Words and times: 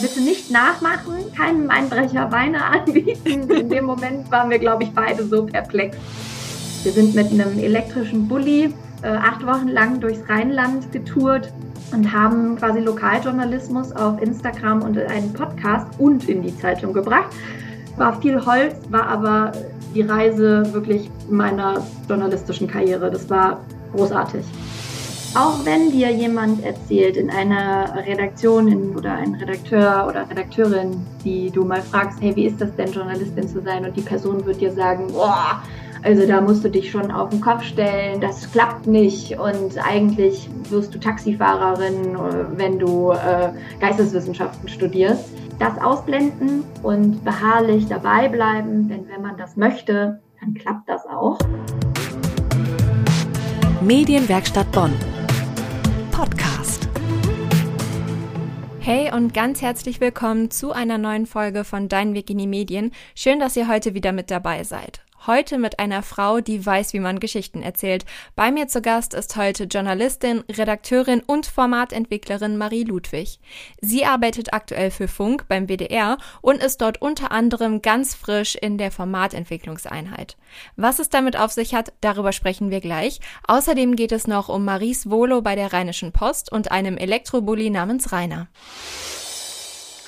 Bitte 0.00 0.20
nicht 0.20 0.50
nachmachen, 0.50 1.32
keinen 1.34 1.70
Einbrecher 1.70 2.30
Weine 2.30 2.64
anbieten. 2.64 3.50
In 3.50 3.70
dem 3.70 3.86
Moment 3.86 4.30
waren 4.30 4.50
wir, 4.50 4.58
glaube 4.58 4.84
ich, 4.84 4.92
beide 4.92 5.24
so 5.24 5.46
perplex. 5.46 5.96
Wir 6.82 6.92
sind 6.92 7.14
mit 7.14 7.30
einem 7.32 7.58
elektrischen 7.58 8.28
Bulli 8.28 8.74
äh, 9.02 9.08
acht 9.08 9.46
Wochen 9.46 9.68
lang 9.68 10.00
durchs 10.00 10.28
Rheinland 10.28 10.92
getourt 10.92 11.50
und 11.92 12.12
haben 12.12 12.56
quasi 12.56 12.80
Lokaljournalismus 12.80 13.92
auf 13.92 14.20
Instagram 14.20 14.82
und 14.82 14.98
einen 14.98 15.32
Podcast 15.32 15.86
und 15.98 16.28
in 16.28 16.42
die 16.42 16.56
Zeitung 16.58 16.92
gebracht. 16.92 17.30
War 17.96 18.20
viel 18.20 18.44
Holz, 18.44 18.74
war 18.90 19.06
aber 19.06 19.52
die 19.94 20.02
Reise 20.02 20.74
wirklich 20.74 21.10
meiner 21.30 21.86
journalistischen 22.06 22.68
Karriere. 22.68 23.10
Das 23.10 23.30
war 23.30 23.60
großartig. 23.94 24.44
Auch 25.34 25.64
wenn 25.64 25.90
dir 25.90 26.10
jemand 26.10 26.64
erzählt 26.64 27.16
in 27.16 27.30
einer 27.30 27.94
Redaktion 28.06 28.68
in, 28.68 28.96
oder 28.96 29.12
ein 29.12 29.34
Redakteur 29.34 30.06
oder 30.08 30.28
Redakteurin, 30.30 31.04
die 31.24 31.50
du 31.50 31.64
mal 31.64 31.82
fragst, 31.82 32.20
hey, 32.20 32.34
wie 32.36 32.46
ist 32.46 32.60
das 32.60 32.74
denn, 32.76 32.92
Journalistin 32.92 33.48
zu 33.48 33.60
sein? 33.60 33.84
Und 33.84 33.96
die 33.96 34.02
Person 34.02 34.44
wird 34.46 34.60
dir 34.60 34.72
sagen, 34.72 35.08
boah, 35.12 35.62
also 36.02 36.26
da 36.26 36.40
musst 36.40 36.64
du 36.64 36.70
dich 36.70 36.90
schon 36.90 37.10
auf 37.10 37.30
den 37.30 37.40
Kopf 37.40 37.64
stellen, 37.64 38.20
das 38.20 38.50
klappt 38.52 38.86
nicht 38.86 39.38
und 39.38 39.76
eigentlich 39.84 40.48
wirst 40.70 40.94
du 40.94 41.00
Taxifahrerin, 41.00 42.14
äh, 42.14 42.58
wenn 42.58 42.78
du 42.78 43.10
äh, 43.10 43.50
Geisteswissenschaften 43.80 44.68
studierst. 44.68 45.24
Das 45.58 45.80
ausblenden 45.82 46.64
und 46.82 47.24
beharrlich 47.24 47.88
dabei 47.88 48.28
bleiben, 48.28 48.88
denn 48.88 49.08
wenn 49.08 49.22
man 49.22 49.36
das 49.36 49.56
möchte, 49.56 50.20
dann 50.40 50.54
klappt 50.54 50.88
das 50.88 51.06
auch. 51.06 51.38
Medienwerkstatt 53.80 54.70
Bonn. 54.70 54.92
Hey 58.86 59.12
und 59.12 59.34
ganz 59.34 59.62
herzlich 59.62 60.00
willkommen 60.00 60.48
zu 60.52 60.70
einer 60.70 60.96
neuen 60.96 61.26
Folge 61.26 61.64
von 61.64 61.88
Dein 61.88 62.14
Weg 62.14 62.30
in 62.30 62.38
die 62.38 62.46
Medien. 62.46 62.92
Schön, 63.16 63.40
dass 63.40 63.56
ihr 63.56 63.66
heute 63.66 63.94
wieder 63.94 64.12
mit 64.12 64.30
dabei 64.30 64.62
seid. 64.62 65.00
Heute 65.26 65.58
mit 65.58 65.80
einer 65.80 66.04
Frau, 66.04 66.40
die 66.40 66.64
weiß, 66.64 66.92
wie 66.92 67.00
man 67.00 67.18
Geschichten 67.18 67.60
erzählt. 67.60 68.04
Bei 68.36 68.52
mir 68.52 68.68
zu 68.68 68.80
Gast 68.80 69.12
ist 69.12 69.34
heute 69.34 69.64
Journalistin, 69.64 70.44
Redakteurin 70.48 71.20
und 71.26 71.46
Formatentwicklerin 71.46 72.56
Marie 72.56 72.84
Ludwig. 72.84 73.40
Sie 73.80 74.04
arbeitet 74.04 74.52
aktuell 74.52 74.92
für 74.92 75.08
Funk 75.08 75.46
beim 75.48 75.66
WDR 75.66 76.18
und 76.42 76.62
ist 76.62 76.80
dort 76.80 77.02
unter 77.02 77.32
anderem 77.32 77.82
ganz 77.82 78.14
frisch 78.14 78.54
in 78.54 78.78
der 78.78 78.92
Formatentwicklungseinheit. 78.92 80.36
Was 80.76 81.00
es 81.00 81.08
damit 81.08 81.36
auf 81.36 81.50
sich 81.50 81.74
hat, 81.74 81.92
darüber 82.02 82.30
sprechen 82.30 82.70
wir 82.70 82.80
gleich. 82.80 83.18
Außerdem 83.48 83.96
geht 83.96 84.12
es 84.12 84.28
noch 84.28 84.48
um 84.48 84.64
Maries 84.64 85.10
Volo 85.10 85.42
bei 85.42 85.56
der 85.56 85.72
Rheinischen 85.72 86.12
Post 86.12 86.52
und 86.52 86.70
einem 86.70 86.96
Elektrobully 86.96 87.70
namens 87.70 88.12
Rainer. 88.12 88.46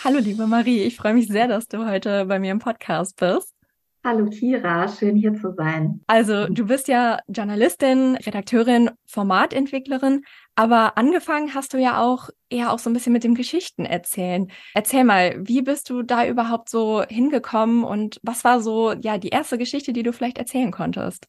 Hallo 0.04 0.20
liebe 0.20 0.46
Marie, 0.46 0.84
ich 0.84 0.96
freue 0.96 1.14
mich 1.14 1.26
sehr, 1.26 1.48
dass 1.48 1.66
du 1.66 1.84
heute 1.90 2.26
bei 2.26 2.38
mir 2.38 2.52
im 2.52 2.60
Podcast 2.60 3.16
bist. 3.16 3.57
Hallo 4.04 4.26
Kira, 4.26 4.86
schön 4.86 5.16
hier 5.16 5.34
zu 5.34 5.52
sein. 5.54 6.00
Also 6.06 6.46
du 6.46 6.66
bist 6.66 6.86
ja 6.86 7.18
Journalistin, 7.26 8.16
Redakteurin, 8.16 8.90
Formatentwicklerin, 9.06 10.22
aber 10.54 10.96
angefangen 10.96 11.52
hast 11.52 11.74
du 11.74 11.78
ja 11.78 12.00
auch 12.00 12.30
eher 12.48 12.72
auch 12.72 12.78
so 12.78 12.88
ein 12.88 12.92
bisschen 12.92 13.12
mit 13.12 13.24
dem 13.24 13.34
Geschichten 13.34 13.84
erzählen. 13.84 14.48
Erzähl 14.72 15.02
mal, 15.02 15.34
wie 15.40 15.62
bist 15.62 15.90
du 15.90 16.02
da 16.02 16.26
überhaupt 16.26 16.68
so 16.68 17.02
hingekommen 17.02 17.82
und 17.82 18.20
was 18.22 18.44
war 18.44 18.60
so 18.60 18.92
ja 18.92 19.18
die 19.18 19.30
erste 19.30 19.58
Geschichte, 19.58 19.92
die 19.92 20.04
du 20.04 20.12
vielleicht 20.12 20.38
erzählen 20.38 20.70
konntest? 20.70 21.28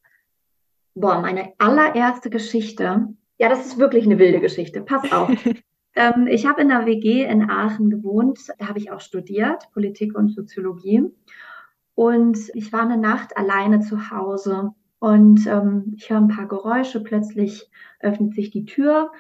Boah, 0.94 1.22
meine 1.22 1.54
allererste 1.58 2.30
Geschichte. 2.30 3.08
Ja, 3.40 3.50
das 3.50 3.66
ist 3.66 3.80
wirklich 3.80 4.06
eine 4.06 4.20
wilde 4.20 4.42
Geschichte. 4.42 4.82
Pass 4.82 5.12
auf. 5.12 5.30
ähm, 5.96 6.28
ich 6.28 6.46
habe 6.46 6.62
in 6.62 6.70
der 6.70 6.86
WG 6.86 7.24
in 7.24 7.50
Aachen 7.50 7.90
gewohnt. 7.90 8.40
Da 8.60 8.68
habe 8.68 8.78
ich 8.78 8.92
auch 8.92 9.02
studiert, 9.02 9.64
Politik 9.74 10.16
und 10.16 10.30
Soziologie. 10.30 11.10
Und 12.00 12.50
ich 12.54 12.72
war 12.72 12.84
eine 12.84 12.96
Nacht 12.96 13.36
alleine 13.36 13.82
zu 13.82 14.10
Hause 14.10 14.74
und 15.00 15.46
ähm, 15.48 15.96
ich 15.98 16.10
höre 16.10 16.20
ein 16.20 16.30
paar 16.30 16.48
Geräusche. 16.48 17.04
Plötzlich 17.04 17.70
öffnet 18.00 18.36
sich 18.36 18.52
die 18.52 18.64
Tür. 18.64 19.12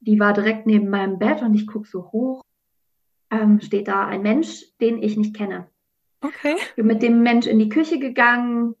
Die 0.00 0.18
war 0.18 0.32
direkt 0.32 0.64
neben 0.64 0.88
meinem 0.88 1.18
Bett 1.18 1.42
und 1.42 1.54
ich 1.54 1.66
gucke 1.66 1.86
so 1.86 2.10
hoch. 2.10 2.42
Ähm, 3.30 3.60
steht 3.60 3.86
da 3.86 4.06
ein 4.06 4.22
Mensch, 4.22 4.64
den 4.80 5.02
ich 5.02 5.18
nicht 5.18 5.36
kenne. 5.36 5.66
Okay. 6.22 6.54
Ich 6.56 6.74
bin 6.74 6.86
mit 6.86 7.02
dem 7.02 7.22
Mensch 7.22 7.46
in 7.46 7.58
die 7.58 7.68
Küche 7.68 7.98
gegangen. 7.98 8.76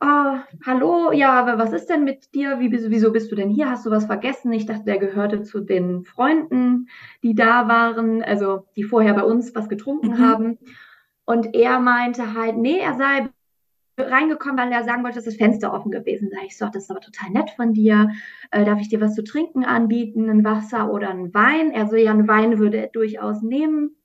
Oh, 0.00 0.36
hallo, 0.64 1.10
ja, 1.10 1.32
aber 1.32 1.58
was 1.58 1.72
ist 1.72 1.86
denn 1.86 2.04
mit 2.04 2.32
dir? 2.32 2.60
Wie, 2.60 2.70
wieso 2.70 3.10
bist 3.10 3.32
du 3.32 3.34
denn 3.34 3.50
hier? 3.50 3.70
Hast 3.70 3.86
du 3.86 3.90
was 3.90 4.06
vergessen? 4.06 4.52
Ich 4.52 4.66
dachte, 4.66 4.84
der 4.84 4.98
gehörte 4.98 5.42
zu 5.42 5.62
den 5.62 6.04
Freunden, 6.04 6.88
die 7.24 7.34
da 7.34 7.66
waren, 7.66 8.22
also 8.22 8.68
die 8.76 8.84
vorher 8.84 9.14
bei 9.14 9.24
uns 9.24 9.52
was 9.52 9.68
getrunken 9.68 10.10
mhm. 10.10 10.18
haben. 10.20 10.58
Und 11.24 11.54
er 11.54 11.78
meinte 11.78 12.34
halt, 12.34 12.56
nee, 12.56 12.78
er 12.78 12.94
sei 12.94 13.28
reingekommen, 13.98 14.58
weil 14.58 14.72
er 14.72 14.84
sagen 14.84 15.04
wollte, 15.04 15.16
dass 15.16 15.26
das 15.26 15.36
Fenster 15.36 15.72
offen 15.72 15.90
gewesen 15.90 16.30
sei. 16.30 16.46
Ich 16.46 16.56
so, 16.56 16.66
das 16.66 16.84
ist 16.84 16.90
aber 16.90 17.00
total 17.00 17.30
nett 17.30 17.50
von 17.50 17.72
dir. 17.72 18.10
Äh, 18.50 18.64
darf 18.64 18.80
ich 18.80 18.88
dir 18.88 19.00
was 19.00 19.14
zu 19.14 19.22
trinken 19.22 19.64
anbieten, 19.64 20.28
ein 20.28 20.44
Wasser 20.44 20.92
oder 20.92 21.10
ein 21.10 21.32
Wein? 21.34 21.70
Er 21.70 21.86
so, 21.88 21.96
ja, 21.96 22.10
ein 22.12 22.26
Wein 22.26 22.58
würde 22.58 22.78
er 22.78 22.86
durchaus 22.88 23.42
nehmen. 23.42 23.96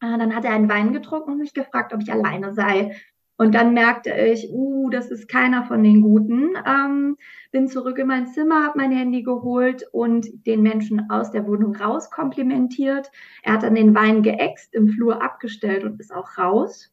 Äh, 0.00 0.18
dann 0.18 0.34
hat 0.34 0.44
er 0.44 0.52
einen 0.52 0.68
Wein 0.68 0.92
getrunken 0.92 1.32
und 1.32 1.38
mich 1.38 1.54
gefragt, 1.54 1.92
ob 1.92 2.02
ich 2.02 2.12
alleine 2.12 2.52
sei. 2.52 2.94
Und 3.40 3.54
dann 3.54 3.72
merkte 3.72 4.10
ich, 4.10 4.50
uh, 4.52 4.90
das 4.90 5.10
ist 5.10 5.26
keiner 5.26 5.64
von 5.64 5.82
den 5.82 6.02
Guten. 6.02 6.56
Ähm, 6.66 7.16
bin 7.50 7.68
zurück 7.68 7.96
in 7.96 8.06
mein 8.06 8.26
Zimmer, 8.26 8.66
habe 8.66 8.76
mein 8.76 8.92
Handy 8.92 9.22
geholt 9.22 9.82
und 9.92 10.46
den 10.46 10.60
Menschen 10.60 11.08
aus 11.08 11.30
der 11.30 11.46
Wohnung 11.46 11.74
raus 11.74 12.10
komplimentiert. 12.10 13.10
Er 13.42 13.54
hat 13.54 13.62
dann 13.62 13.76
den 13.76 13.94
Wein 13.94 14.22
geäxt, 14.22 14.74
im 14.74 14.88
Flur 14.88 15.22
abgestellt 15.22 15.84
und 15.84 15.98
ist 15.98 16.14
auch 16.14 16.36
raus. 16.36 16.92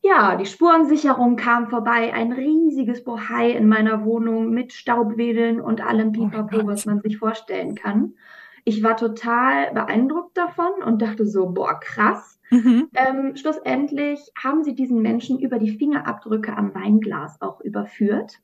Ja, 0.00 0.36
die 0.36 0.46
Spurensicherung 0.46 1.34
kam 1.34 1.66
vorbei, 1.66 2.14
ein 2.14 2.30
riesiges 2.30 3.02
Bohai 3.02 3.50
in 3.50 3.66
meiner 3.66 4.04
Wohnung 4.04 4.50
mit 4.50 4.72
Staubwedeln 4.72 5.60
und 5.60 5.84
allem 5.84 6.10
oh 6.10 6.12
Pipapo, 6.12 6.60
oh 6.62 6.66
was 6.68 6.86
man 6.86 7.00
sich 7.00 7.18
vorstellen 7.18 7.74
kann. 7.74 8.14
Ich 8.64 8.82
war 8.82 8.96
total 8.96 9.72
beeindruckt 9.72 10.36
davon 10.36 10.82
und 10.84 11.02
dachte 11.02 11.26
so, 11.26 11.50
boah, 11.50 11.78
krass 11.78 12.34
Mhm. 12.54 12.88
Ähm, 12.94 13.36
schlussendlich 13.36 14.20
haben 14.42 14.62
sie 14.62 14.74
diesen 14.74 15.02
Menschen 15.02 15.38
über 15.38 15.58
die 15.58 15.76
Fingerabdrücke 15.76 16.56
am 16.56 16.74
Weinglas 16.74 17.40
auch 17.40 17.60
überführt. 17.60 18.40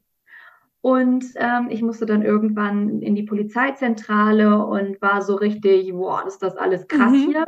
Und 0.82 1.24
ähm, 1.36 1.68
ich 1.70 1.82
musste 1.82 2.06
dann 2.06 2.22
irgendwann 2.22 3.02
in 3.02 3.14
die 3.14 3.22
Polizeizentrale 3.22 4.64
und 4.64 5.00
war 5.02 5.20
so 5.20 5.34
richtig, 5.36 5.92
boah, 5.92 6.24
ist 6.26 6.42
das 6.42 6.56
alles 6.56 6.88
krass 6.88 7.12
mhm. 7.12 7.26
hier. 7.26 7.44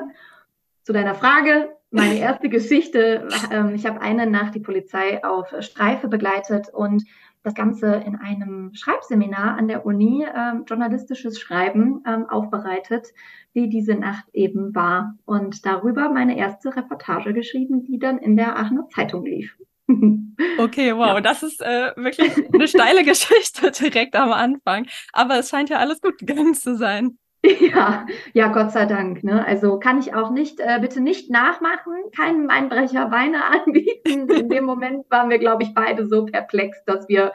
Zu 0.83 0.93
deiner 0.93 1.15
Frage, 1.15 1.71
meine 1.91 2.19
erste 2.19 2.49
Geschichte, 2.49 3.29
ähm, 3.51 3.75
ich 3.75 3.87
habe 3.87 4.01
eine 4.01 4.27
Nacht 4.27 4.55
die 4.55 4.61
Polizei 4.61 5.25
auf 5.25 5.55
Streife 5.61 6.09
begleitet 6.09 6.69
und 6.73 7.05
das 7.43 7.55
Ganze 7.55 7.95
in 7.95 8.17
einem 8.17 8.73
Schreibseminar 8.75 9.57
an 9.57 9.69
der 9.69 9.85
Uni, 9.85 10.25
ähm, 10.25 10.65
journalistisches 10.67 11.41
Schreiben, 11.41 12.03
ähm, 12.07 12.27
aufbereitet, 12.29 13.09
wie 13.53 13.69
diese 13.69 13.95
Nacht 13.95 14.25
eben 14.33 14.75
war. 14.75 15.17
Und 15.25 15.67
darüber 15.67 16.11
meine 16.11 16.37
erste 16.37 16.75
Reportage 16.75 17.33
geschrieben, 17.33 17.85
die 17.85 17.99
dann 17.99 18.19
in 18.19 18.37
der 18.37 18.57
Aachener 18.57 18.89
Zeitung 18.89 19.25
lief. 19.25 19.57
Okay, 20.59 20.97
wow, 20.97 21.15
ja. 21.15 21.21
das 21.21 21.43
ist 21.43 21.61
äh, 21.61 21.93
wirklich 21.97 22.33
eine 22.53 22.69
steile 22.69 23.05
Geschichte 23.05 23.71
direkt 23.71 24.17
am 24.17 24.33
Anfang. 24.33 24.87
Aber 25.13 25.39
es 25.39 25.51
scheint 25.51 25.71
ja 25.71 25.79
alles 25.79 26.01
gut 26.01 26.19
gegangen 26.19 26.55
zu 26.55 26.77
sein. 26.77 27.19
Ja, 27.61 28.07
ja, 28.35 28.49
Gott 28.49 28.71
sei 28.71 28.87
Dank. 28.87 29.25
Ne? 29.25 29.45
Also 29.45 29.79
kann 29.79 29.99
ich 29.99 30.15
auch 30.15 30.31
nicht, 30.31 30.61
äh, 30.61 30.79
bitte 30.81 31.01
nicht 31.01 31.31
nachmachen, 31.31 31.95
keinen 32.17 32.51
Einbrecher 32.51 33.11
Weine 33.11 33.45
anbieten. 33.67 34.29
In 34.31 34.49
dem 34.49 34.65
Moment 34.65 35.11
waren 35.11 35.31
wir, 35.31 35.39
glaube 35.39 35.65
ich, 35.65 35.75
beide 35.75 36.07
so 36.07 36.25
perplex, 36.27 36.85
dass 36.85 37.09
wir, 37.09 37.33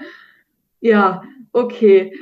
ja, 0.79 1.23
okay, 1.51 2.13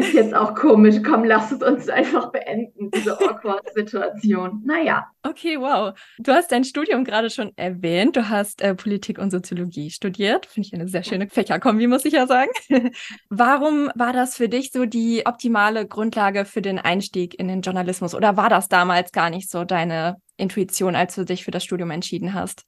ist 0.00 0.12
jetzt 0.14 0.34
auch 0.34 0.54
komisch. 0.54 0.96
Komm, 1.04 1.24
lass 1.24 1.52
es 1.52 1.62
uns 1.62 1.88
einfach 1.88 2.32
beenden, 2.32 2.90
diese 2.90 3.18
awkward 3.20 3.62
Situation. 3.74 4.62
Naja. 4.64 5.06
Okay, 5.22 5.58
wow. 5.58 5.92
Du 6.18 6.32
hast 6.32 6.50
dein 6.50 6.64
Studium 6.64 7.04
gerade 7.04 7.30
schon 7.30 7.52
erwähnt. 7.56 8.16
Du 8.16 8.28
hast 8.28 8.62
äh, 8.62 8.74
Politik 8.74 9.18
und 9.18 9.30
Soziologie 9.30 9.90
studiert. 9.90 10.46
Finde 10.46 10.66
ich 10.66 10.74
eine 10.74 10.88
sehr 10.88 11.04
schöne 11.04 11.28
Fächerkombi, 11.28 11.86
muss 11.86 12.04
ich 12.04 12.14
ja 12.14 12.26
sagen. 12.26 12.50
Warum 13.28 13.90
war 13.94 14.12
das 14.12 14.36
für 14.36 14.48
dich 14.48 14.72
so 14.72 14.86
die 14.86 15.22
optimale 15.26 15.86
Grundlage 15.86 16.44
für 16.44 16.62
den 16.62 16.78
Einstieg 16.78 17.38
in 17.38 17.48
den 17.48 17.60
Journalismus? 17.60 18.14
Oder 18.14 18.36
war 18.36 18.48
das 18.48 18.68
damals 18.68 19.12
gar 19.12 19.30
nicht 19.30 19.50
so 19.50 19.64
deine 19.64 20.16
Intuition, 20.36 20.96
als 20.96 21.14
du 21.14 21.24
dich 21.24 21.44
für 21.44 21.50
das 21.50 21.64
Studium 21.64 21.90
entschieden 21.90 22.34
hast? 22.34 22.64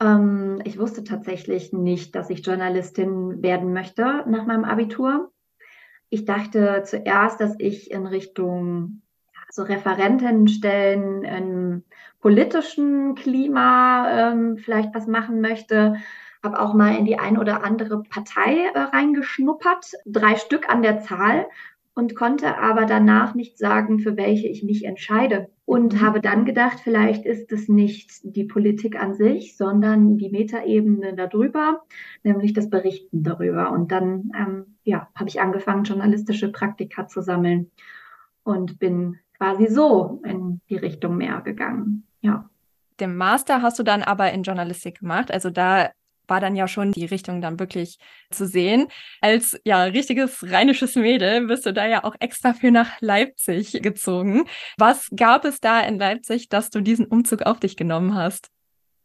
Ähm, 0.00 0.60
ich 0.64 0.78
wusste 0.78 1.04
tatsächlich 1.04 1.72
nicht, 1.72 2.14
dass 2.14 2.30
ich 2.30 2.44
Journalistin 2.44 3.42
werden 3.42 3.72
möchte 3.72 4.24
nach 4.28 4.46
meinem 4.46 4.64
Abitur. 4.64 5.30
Ich 6.08 6.24
dachte 6.24 6.82
zuerst, 6.84 7.40
dass 7.40 7.54
ich 7.58 7.90
in 7.90 8.06
Richtung 8.06 9.02
so 9.50 9.62
Referentinnenstellen 9.62 11.24
im 11.24 11.84
politischen 12.20 13.14
Klima 13.14 14.30
ähm, 14.30 14.58
vielleicht 14.58 14.94
was 14.94 15.06
machen 15.06 15.40
möchte. 15.40 15.96
Habe 16.42 16.60
auch 16.60 16.74
mal 16.74 16.96
in 16.96 17.04
die 17.04 17.18
ein 17.18 17.38
oder 17.38 17.64
andere 17.64 18.02
Partei 18.02 18.70
äh, 18.74 18.78
reingeschnuppert, 18.78 19.92
drei 20.04 20.36
Stück 20.36 20.68
an 20.68 20.82
der 20.82 21.00
Zahl. 21.00 21.46
Und 21.96 22.14
konnte 22.14 22.58
aber 22.58 22.84
danach 22.84 23.34
nicht 23.34 23.56
sagen, 23.56 23.98
für 24.00 24.18
welche 24.18 24.46
ich 24.48 24.62
mich 24.62 24.84
entscheide. 24.84 25.48
Und 25.64 25.94
mhm. 25.94 26.00
habe 26.02 26.20
dann 26.20 26.44
gedacht, 26.44 26.78
vielleicht 26.84 27.24
ist 27.24 27.50
es 27.52 27.68
nicht 27.68 28.20
die 28.22 28.44
Politik 28.44 29.00
an 29.02 29.14
sich, 29.14 29.56
sondern 29.56 30.18
die 30.18 30.28
Metaebene 30.28 31.14
darüber, 31.14 31.82
nämlich 32.22 32.52
das 32.52 32.68
Berichten 32.68 33.22
darüber. 33.22 33.72
Und 33.72 33.92
dann 33.92 34.30
ähm, 34.38 34.76
ja, 34.84 35.08
habe 35.14 35.30
ich 35.30 35.40
angefangen, 35.40 35.84
journalistische 35.84 36.52
Praktika 36.52 37.08
zu 37.08 37.22
sammeln 37.22 37.70
und 38.44 38.78
bin 38.78 39.18
quasi 39.38 39.66
so 39.66 40.20
in 40.22 40.60
die 40.68 40.76
Richtung 40.76 41.16
mehr 41.16 41.40
gegangen. 41.40 42.06
Ja. 42.20 42.50
Den 43.00 43.16
Master 43.16 43.62
hast 43.62 43.78
du 43.78 43.82
dann 43.82 44.02
aber 44.02 44.32
in 44.32 44.42
Journalistik 44.42 45.00
gemacht. 45.00 45.32
Also 45.32 45.48
da 45.48 45.90
war 46.28 46.40
dann 46.40 46.56
ja 46.56 46.68
schon 46.68 46.92
die 46.92 47.06
Richtung 47.06 47.40
dann 47.40 47.58
wirklich 47.58 47.98
zu 48.30 48.46
sehen. 48.46 48.88
Als 49.20 49.58
ja 49.64 49.84
richtiges 49.84 50.42
rheinisches 50.50 50.96
Mädel 50.96 51.46
bist 51.46 51.66
du 51.66 51.72
da 51.72 51.86
ja 51.86 52.04
auch 52.04 52.14
extra 52.20 52.52
für 52.52 52.70
nach 52.70 53.00
Leipzig 53.00 53.80
gezogen. 53.82 54.44
Was 54.78 55.08
gab 55.14 55.44
es 55.44 55.60
da 55.60 55.80
in 55.80 55.98
Leipzig, 55.98 56.48
dass 56.48 56.70
du 56.70 56.80
diesen 56.80 57.06
Umzug 57.06 57.42
auf 57.42 57.60
dich 57.60 57.76
genommen 57.76 58.14
hast? 58.14 58.50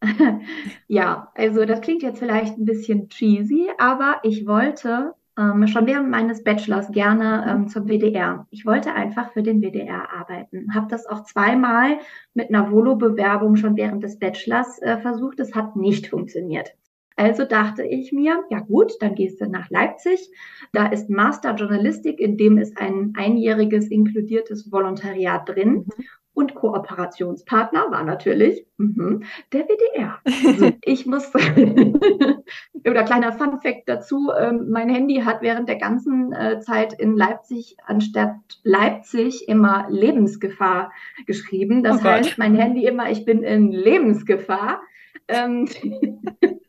ja, 0.88 1.32
also 1.36 1.66
das 1.66 1.82
klingt 1.82 2.02
jetzt 2.02 2.20
vielleicht 2.20 2.58
ein 2.58 2.66
bisschen 2.66 3.10
cheesy, 3.10 3.70
aber 3.78 4.20
ich 4.24 4.48
wollte 4.48 5.14
ähm, 5.38 5.68
schon 5.68 5.86
während 5.88 6.10
meines 6.10 6.44
Bachelors 6.44 6.92
gerne 6.92 7.46
ähm, 7.48 7.68
zum 7.68 7.88
WDR. 7.88 8.48
Ich 8.50 8.66
wollte 8.66 8.94
einfach 8.94 9.32
für 9.32 9.44
den 9.44 9.62
WDR 9.62 10.12
arbeiten. 10.12 10.74
Habe 10.74 10.88
das 10.90 11.06
auch 11.06 11.24
zweimal 11.24 12.00
mit 12.34 12.50
einer 12.50 12.72
Volo-Bewerbung 12.72 13.56
schon 13.56 13.78
während 13.78 14.04
des 14.04 14.20
Bachelors 14.20 14.82
äh, 14.82 14.98
versucht. 14.98 15.40
Es 15.40 15.56
hat 15.56 15.76
nicht 15.76 16.08
funktioniert. 16.08 16.74
Also 17.16 17.46
dachte 17.46 17.84
ich 17.84 18.12
mir, 18.12 18.44
ja 18.50 18.60
gut, 18.60 18.94
dann 19.00 19.16
gehst 19.16 19.42
du 19.42 19.50
nach 19.50 19.70
Leipzig. 19.70 20.32
Da 20.72 20.88
ist 20.88 21.10
Master 21.10 21.56
Journalistik, 21.56 22.20
in 22.20 22.38
dem 22.38 22.58
ist 22.58 22.80
ein 22.80 23.14
einjähriges 23.18 23.90
inkludiertes 23.90 24.72
Volontariat 24.72 25.48
drin. 25.48 25.86
Mhm. 25.86 26.06
Und 26.34 26.56
Kooperationspartner 26.56 27.92
war 27.92 28.04
natürlich 28.06 28.66
mh, 28.78 29.20
der 29.52 29.66
WDR. 29.66 30.20
Also 30.24 30.72
ich 30.86 31.06
muss, 31.06 31.30
oder 32.88 33.04
kleiner 33.04 33.34
Fun 33.34 33.60
Fact 33.62 33.84
dazu, 33.88 34.32
ähm, 34.40 34.70
mein 34.70 34.88
Handy 34.88 35.22
hat 35.26 35.42
während 35.42 35.68
der 35.68 35.76
ganzen 35.76 36.32
äh, 36.32 36.60
Zeit 36.62 36.94
in 36.94 37.18
Leipzig 37.18 37.76
anstatt 37.86 38.38
Leipzig 38.64 39.50
immer 39.50 39.88
Lebensgefahr 39.90 40.94
geschrieben. 41.26 41.84
Das 41.84 42.00
oh 42.00 42.06
heißt, 42.06 42.38
mein 42.38 42.56
Handy 42.56 42.86
immer, 42.86 43.12
ich 43.12 43.26
bin 43.26 43.44
in 43.44 43.72
Lebensgefahr. 43.72 44.82
Ähm, 45.28 45.68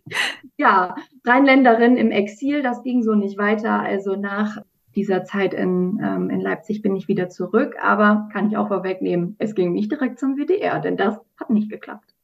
ja, 0.56 0.94
Rheinländerin 1.24 1.96
im 1.96 2.10
Exil, 2.10 2.62
das 2.62 2.82
ging 2.82 3.02
so 3.02 3.14
nicht 3.14 3.38
weiter. 3.38 3.80
Also 3.80 4.16
nach 4.16 4.58
dieser 4.94 5.24
Zeit 5.24 5.54
in, 5.54 6.00
ähm, 6.02 6.30
in 6.30 6.40
Leipzig 6.40 6.82
bin 6.82 6.96
ich 6.96 7.08
wieder 7.08 7.28
zurück, 7.28 7.76
aber 7.80 8.28
kann 8.32 8.48
ich 8.48 8.56
auch 8.56 8.68
vorwegnehmen, 8.68 9.36
es 9.38 9.54
ging 9.54 9.72
nicht 9.72 9.90
direkt 9.90 10.18
zum 10.18 10.36
WDR, 10.36 10.80
denn 10.80 10.96
das 10.96 11.18
hat 11.38 11.50
nicht 11.50 11.70
geklappt. 11.70 12.14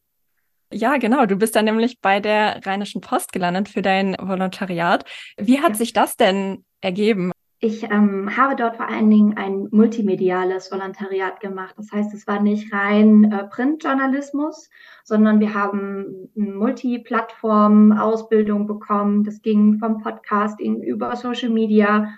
Ja, 0.70 0.98
genau. 0.98 1.24
Du 1.24 1.36
bist 1.36 1.56
dann 1.56 1.64
nämlich 1.64 2.00
bei 2.00 2.20
der 2.20 2.60
Rheinischen 2.66 3.00
Post 3.00 3.32
gelandet 3.32 3.70
für 3.70 3.80
dein 3.80 4.16
Volontariat. 4.20 5.04
Wie 5.38 5.60
hat 5.60 5.70
ja. 5.70 5.74
sich 5.76 5.94
das 5.94 6.16
denn 6.16 6.64
ergeben? 6.82 7.32
Ich 7.60 7.90
ähm, 7.90 8.36
habe 8.36 8.54
dort 8.54 8.76
vor 8.76 8.88
allen 8.88 9.10
Dingen 9.10 9.36
ein 9.36 9.66
multimediales 9.72 10.70
Volontariat 10.70 11.40
gemacht. 11.40 11.74
Das 11.76 11.90
heißt, 11.90 12.14
es 12.14 12.28
war 12.28 12.40
nicht 12.40 12.72
rein 12.72 13.32
äh, 13.32 13.48
Printjournalismus, 13.48 14.70
sondern 15.02 15.40
wir 15.40 15.54
haben 15.54 16.30
Multiplattform-Ausbildung 16.36 18.68
bekommen. 18.68 19.24
Das 19.24 19.42
ging 19.42 19.80
vom 19.80 20.00
Podcasting 20.00 20.80
über 20.82 21.16
Social 21.16 21.50
Media. 21.50 22.14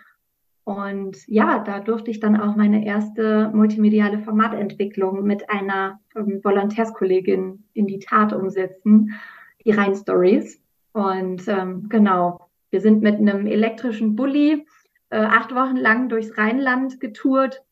Und 0.65 1.17
ja, 1.27 1.61
da 1.61 1.81
durfte 1.81 2.11
ich 2.11 2.21
dann 2.21 2.39
auch 2.39 2.55
meine 2.55 2.85
erste 2.85 3.51
multimediale 3.55 4.19
Formatentwicklung 4.19 5.25
mit 5.25 5.49
einer 5.49 6.01
ähm, 6.15 6.45
Volontärskollegin 6.45 7.65
in 7.73 7.87
die 7.87 7.99
Tat 7.99 8.35
umsetzen, 8.35 9.19
die 9.65 9.71
Rhein 9.71 9.95
Stories. 9.95 10.61
Und 10.93 11.49
ähm, 11.49 11.89
genau, 11.89 12.51
wir 12.69 12.83
sind 12.83 13.01
mit 13.01 13.17
einem 13.17 13.47
elektrischen 13.47 14.17
Bulli 14.17 14.67
äh, 15.11 15.19
acht 15.19 15.55
Wochen 15.55 15.77
lang 15.77 16.09
durchs 16.09 16.37
Rheinland 16.39 17.01
getourt 17.01 17.63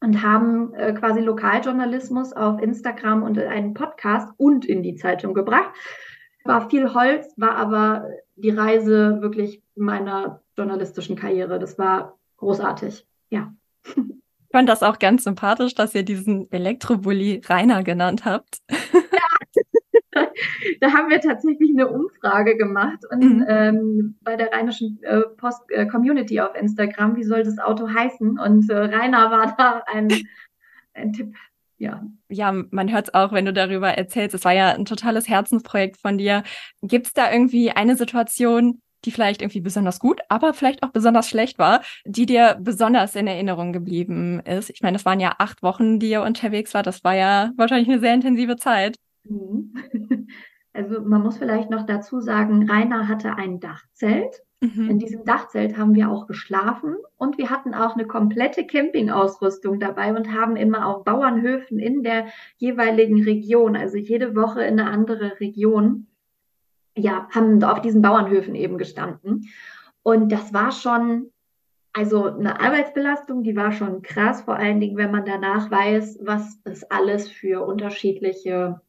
und 0.00 0.22
haben 0.22 0.74
äh, 0.74 0.92
quasi 0.92 1.20
Lokaljournalismus 1.20 2.32
auf 2.32 2.60
Instagram 2.60 3.22
und 3.22 3.38
einen 3.38 3.74
Podcast 3.74 4.28
und 4.38 4.64
in 4.64 4.82
die 4.82 4.96
Zeitung 4.96 5.34
gebracht. 5.34 5.70
War 6.44 6.68
viel 6.70 6.94
Holz, 6.94 7.34
war 7.36 7.56
aber 7.56 8.08
die 8.34 8.50
Reise 8.50 9.20
wirklich 9.20 9.62
meiner 9.74 10.42
journalistischen 10.56 11.16
Karriere. 11.16 11.58
Das 11.58 11.78
war 11.78 12.18
großartig, 12.38 13.06
ja. 13.28 13.52
Ich 13.84 14.52
fand 14.52 14.68
das 14.68 14.82
auch 14.82 14.98
ganz 14.98 15.24
sympathisch, 15.24 15.74
dass 15.74 15.94
ihr 15.94 16.02
diesen 16.02 16.50
Elektrobully 16.50 17.42
Rainer 17.46 17.84
genannt 17.84 18.24
habt. 18.24 18.58
Da 20.80 20.92
haben 20.92 21.10
wir 21.10 21.20
tatsächlich 21.20 21.70
eine 21.70 21.88
Umfrage 21.88 22.56
gemacht 22.56 23.00
und 23.10 23.22
mhm. 23.22 23.44
ähm, 23.48 24.16
bei 24.22 24.36
der 24.36 24.50
Rheinischen 24.52 25.02
äh, 25.02 25.20
Post 25.36 25.62
äh, 25.70 25.86
Community 25.86 26.40
auf 26.40 26.54
Instagram, 26.54 27.16
wie 27.16 27.24
soll 27.24 27.42
das 27.42 27.58
Auto 27.58 27.88
heißen? 27.88 28.38
Und 28.38 28.68
äh, 28.70 28.76
Rainer 28.76 29.30
war 29.30 29.54
da 29.56 29.82
ein, 29.86 30.08
ein 30.94 31.12
Tipp. 31.12 31.34
Ja. 31.76 32.04
ja, 32.28 32.52
man 32.52 32.92
hört 32.92 33.08
es 33.08 33.14
auch, 33.14 33.32
wenn 33.32 33.46
du 33.46 33.54
darüber 33.54 33.88
erzählst. 33.88 34.34
Es 34.34 34.44
war 34.44 34.52
ja 34.52 34.74
ein 34.74 34.84
totales 34.84 35.28
Herzensprojekt 35.28 35.96
von 35.96 36.18
dir. 36.18 36.42
Gibt 36.82 37.06
es 37.06 37.14
da 37.14 37.32
irgendwie 37.32 37.70
eine 37.70 37.96
Situation, 37.96 38.82
die 39.06 39.10
vielleicht 39.10 39.40
irgendwie 39.40 39.62
besonders 39.62 39.98
gut, 39.98 40.20
aber 40.28 40.52
vielleicht 40.52 40.82
auch 40.82 40.90
besonders 40.90 41.26
schlecht 41.26 41.58
war, 41.58 41.80
die 42.04 42.26
dir 42.26 42.58
besonders 42.60 43.16
in 43.16 43.26
Erinnerung 43.26 43.72
geblieben 43.72 44.40
ist? 44.40 44.68
Ich 44.68 44.82
meine, 44.82 44.98
es 44.98 45.06
waren 45.06 45.20
ja 45.20 45.36
acht 45.38 45.62
Wochen, 45.62 45.98
die 45.98 46.10
ihr 46.10 46.20
unterwegs 46.20 46.74
war. 46.74 46.82
Das 46.82 47.02
war 47.02 47.14
ja 47.14 47.50
wahrscheinlich 47.56 47.88
eine 47.88 48.00
sehr 48.00 48.12
intensive 48.12 48.56
Zeit. 48.56 48.96
Also 50.72 51.00
man 51.00 51.22
muss 51.22 51.38
vielleicht 51.38 51.70
noch 51.70 51.84
dazu 51.84 52.20
sagen, 52.20 52.70
Rainer 52.70 53.08
hatte 53.08 53.34
ein 53.36 53.60
Dachzelt. 53.60 54.42
Mhm. 54.60 54.90
In 54.90 54.98
diesem 54.98 55.24
Dachzelt 55.24 55.78
haben 55.78 55.94
wir 55.94 56.10
auch 56.10 56.26
geschlafen 56.26 56.96
und 57.16 57.38
wir 57.38 57.48
hatten 57.48 57.74
auch 57.74 57.94
eine 57.94 58.06
komplette 58.06 58.66
Campingausrüstung 58.66 59.80
dabei 59.80 60.14
und 60.14 60.32
haben 60.32 60.56
immer 60.56 60.86
auf 60.86 61.04
Bauernhöfen 61.04 61.78
in 61.78 62.02
der 62.02 62.26
jeweiligen 62.58 63.22
Region, 63.22 63.74
also 63.74 63.96
jede 63.96 64.36
Woche 64.36 64.62
in 64.62 64.78
eine 64.78 64.90
andere 64.90 65.40
Region, 65.40 66.06
ja, 66.96 67.26
haben 67.30 67.62
auf 67.64 67.80
diesen 67.80 68.02
Bauernhöfen 68.02 68.54
eben 68.54 68.76
gestanden. 68.76 69.48
Und 70.02 70.30
das 70.30 70.52
war 70.52 70.72
schon, 70.72 71.30
also 71.94 72.24
eine 72.24 72.60
Arbeitsbelastung, 72.60 73.42
die 73.42 73.56
war 73.56 73.72
schon 73.72 74.02
krass, 74.02 74.42
vor 74.42 74.56
allen 74.56 74.80
Dingen, 74.80 74.98
wenn 74.98 75.10
man 75.10 75.24
danach 75.24 75.70
weiß, 75.70 76.20
was 76.22 76.60
es 76.64 76.84
alles 76.84 77.28
für 77.28 77.64
unterschiedliche 77.64 78.80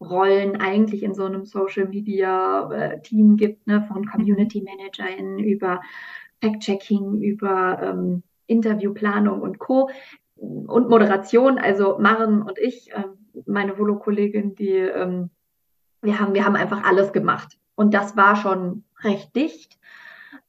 Rollen 0.00 0.60
eigentlich 0.60 1.02
in 1.02 1.14
so 1.14 1.24
einem 1.24 1.44
Social 1.44 1.88
Media 1.88 2.70
äh, 2.70 3.02
Team 3.02 3.36
gibt, 3.36 3.66
ne, 3.66 3.84
von 3.88 4.02
mhm. 4.02 4.08
Community 4.08 4.62
ManagerInnen 4.62 5.38
über 5.38 5.80
Fact-Checking, 6.40 7.20
über 7.20 7.80
ähm, 7.82 8.22
Interviewplanung 8.46 9.40
und 9.40 9.58
Co. 9.58 9.90
Und 10.36 10.88
Moderation, 10.88 11.58
also 11.58 11.98
Maren 11.98 12.42
und 12.42 12.58
ich, 12.58 12.92
äh, 12.92 13.04
meine 13.46 13.76
Volo-Kollegin, 13.76 14.54
die 14.54 14.70
ähm, 14.70 15.30
wir 16.02 16.20
haben, 16.20 16.34
wir 16.34 16.44
haben 16.44 16.56
einfach 16.56 16.84
alles 16.84 17.12
gemacht. 17.12 17.58
Und 17.74 17.94
das 17.94 18.16
war 18.16 18.36
schon 18.36 18.84
recht 19.02 19.34
dicht, 19.34 19.78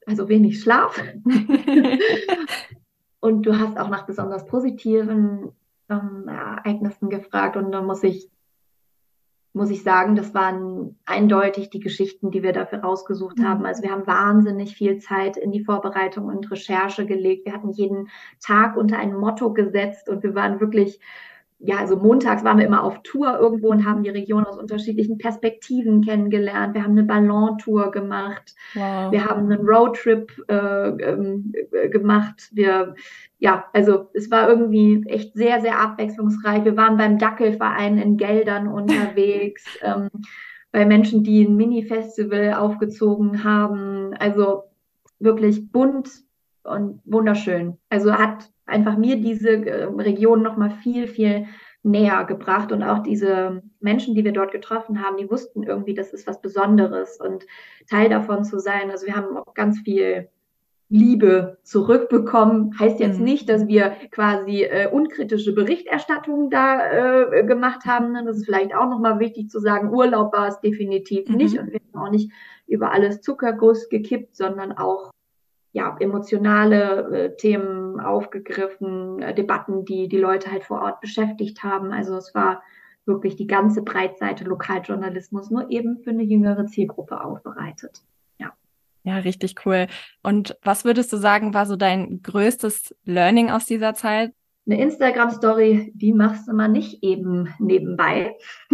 also 0.06 0.30
wenig 0.30 0.62
Schlaf. 0.62 1.02
und 3.20 3.46
du 3.46 3.58
hast 3.58 3.78
auch 3.78 3.90
nach 3.90 4.06
besonders 4.06 4.46
positiven 4.46 5.52
ähm, 5.90 6.28
Ereignissen 6.28 7.10
gefragt 7.10 7.58
und 7.58 7.72
da 7.72 7.82
muss 7.82 8.04
ich 8.04 8.30
muss 9.54 9.72
ich 9.72 9.84
sagen, 9.84 10.16
das 10.16 10.34
waren 10.34 10.98
eindeutig 11.06 11.70
die 11.70 11.80
Geschichten, 11.80 12.32
die 12.32 12.44
wir 12.44 12.54
dafür 12.54 12.80
rausgesucht 12.80 13.40
mhm. 13.40 13.48
haben. 13.48 13.66
Also 13.66 13.84
wir 13.84 13.92
haben 13.92 14.06
wahnsinnig 14.06 14.76
viel 14.76 15.00
Zeit 15.00 15.38
in 15.38 15.52
die 15.52 15.64
Vorbereitung 15.64 16.26
und 16.26 16.50
Recherche 16.52 17.06
gelegt. 17.06 17.46
Wir 17.46 17.54
hatten 17.54 17.72
jeden 17.72 18.10
Tag 18.40 18.78
unter 18.78 18.98
ein 18.98 19.16
Motto 19.16 19.54
gesetzt 19.54 20.08
und 20.08 20.24
wir 20.24 20.36
waren 20.36 20.60
wirklich 20.60 21.00
ja, 21.62 21.78
also 21.78 21.98
montags 21.98 22.46
waren 22.46 22.58
wir 22.58 22.66
immer 22.66 22.84
auf 22.84 23.02
Tour 23.04 23.38
irgendwo 23.38 23.70
und 23.70 23.86
haben 23.86 24.04
die 24.04 24.10
Region 24.10 24.46
aus 24.46 24.58
unterschiedlichen 24.58 25.18
Perspektiven 25.18 26.02
kennengelernt. 26.02 26.74
Wir 26.74 26.84
haben 26.84 26.94
eine 26.94 27.04
Ballontour 27.04 27.92
gemacht. 27.92 28.56
Wow. 28.76 29.12
Wir 29.12 29.26
haben 29.26 29.52
einen 29.52 29.68
Roadtrip 29.68 30.32
äh, 30.48 30.88
äh, 30.88 31.90
gemacht. 31.90 32.50
Wir, 32.54 32.96
ja, 33.40 33.66
also 33.74 34.10
es 34.14 34.32
war 34.32 34.48
irgendwie 34.48 35.04
echt 35.08 35.34
sehr, 35.34 35.60
sehr 35.60 35.80
abwechslungsreich. 35.80 36.64
Wir 36.64 36.78
waren 36.78 36.96
beim 36.96 37.18
Dackelverein 37.18 37.98
in 37.98 38.16
Geldern 38.16 38.68
unterwegs, 38.74 39.66
ähm, 39.82 40.08
bei 40.72 40.86
Menschen, 40.86 41.24
die 41.24 41.44
ein 41.44 41.58
Mini-Festival 41.58 42.54
aufgezogen 42.54 43.44
haben. 43.44 44.14
Also 44.18 44.64
wirklich 45.20 45.74
bunt 45.74 46.10
und 46.64 47.02
wunderschön. 47.04 47.78
Also 47.90 48.14
hat 48.14 48.50
einfach 48.70 48.98
mir 48.98 49.18
diese 49.18 49.50
äh, 49.50 49.84
Region 49.84 50.42
noch 50.42 50.58
mal 50.58 50.72
viel, 50.72 51.08
viel 51.08 51.48
näher 51.84 52.26
gebracht 52.26 52.72
und 52.72 52.84
auch 52.84 53.00
diese 53.00 53.62
Menschen, 53.80 54.14
die 54.16 54.26
wir 54.26 54.34
dort 54.34 54.52
getroffen 54.52 55.04
haben, 55.04 55.18
die 55.18 55.30
wussten 55.30 55.64
irgendwie, 55.64 55.94
das 55.94 56.12
ist 56.12 56.28
was 56.28 56.42
Besonderes 56.42 57.20
und 57.20 57.46
Teil 57.90 58.10
davon 58.10 58.44
zu 58.44 58.60
sein. 58.60 58.92
Also 58.92 59.06
wir 59.06 59.16
haben 59.16 59.38
auch 59.38 59.54
ganz 59.54 59.80
viel 59.80 60.30
Liebe 60.90 61.60
zurückbekommen. 61.64 62.78
Heißt 62.80 63.00
jetzt 63.00 63.20
mhm. 63.20 63.26
nicht, 63.26 63.48
dass 63.48 63.68
wir 63.68 63.92
quasi 64.12 64.64
äh, 64.64 64.90
unkritische 64.90 65.54
Berichterstattung 65.54 66.50
da 66.50 67.28
äh, 67.32 67.46
gemacht 67.46 67.86
haben. 67.86 68.14
Das 68.26 68.38
ist 68.38 68.46
vielleicht 68.46 68.76
auch 68.76 68.90
nochmal 68.90 69.20
wichtig 69.20 69.50
zu 69.50 69.60
sagen. 69.60 69.94
Urlaub 69.94 70.34
war 70.34 70.48
es 70.48 70.60
definitiv 70.62 71.30
mhm. 71.30 71.36
nicht 71.36 71.60
und 71.60 71.72
wir 71.72 71.80
haben 71.94 72.08
auch 72.08 72.12
nicht 72.12 72.32
über 72.68 72.92
alles 72.92 73.22
Zuckerguss 73.22 73.88
gekippt, 73.90 74.36
sondern 74.36 74.72
auch 74.72 75.12
ja, 75.72 75.96
emotionale 76.00 77.12
äh, 77.12 77.36
Themen 77.36 78.00
aufgegriffen, 78.00 79.22
äh, 79.22 79.34
Debatten, 79.36 79.86
die 79.86 80.08
die 80.08 80.18
Leute 80.18 80.52
halt 80.52 80.64
vor 80.64 80.82
Ort 80.82 81.02
beschäftigt 81.02 81.64
haben. 81.64 81.92
Also 81.92 82.18
es 82.18 82.34
war 82.34 82.64
wirklich 83.06 83.36
die 83.36 83.48
ganze 83.48 83.82
Breitseite 83.82 84.44
Lokaljournalismus, 84.46 85.50
nur 85.50 85.70
eben 85.70 86.00
für 86.04 86.12
eine 86.12 86.24
jüngere 86.24 86.66
Zielgruppe 86.66 87.24
aufbereitet. 87.24 88.02
Ja. 88.38 88.54
Ja, 89.04 89.18
richtig 89.18 89.66
cool. 89.66 89.88
Und 90.24 90.58
was 90.64 90.86
würdest 90.86 91.14
du 91.14 91.18
sagen, 91.18 91.54
war 91.54 91.66
so 91.66 91.76
dein 91.76 92.22
größtes 92.22 92.96
Learning 93.04 93.50
aus 93.50 93.66
dieser 93.66 93.94
Zeit? 93.94 94.34
Eine 94.70 94.84
Instagram-Story, 94.84 95.94
die 95.96 96.14
machst 96.14 96.48
du 96.48 96.54
mal 96.54 96.68
nicht 96.68 97.02
eben 97.02 97.52
nebenbei, 97.58 98.38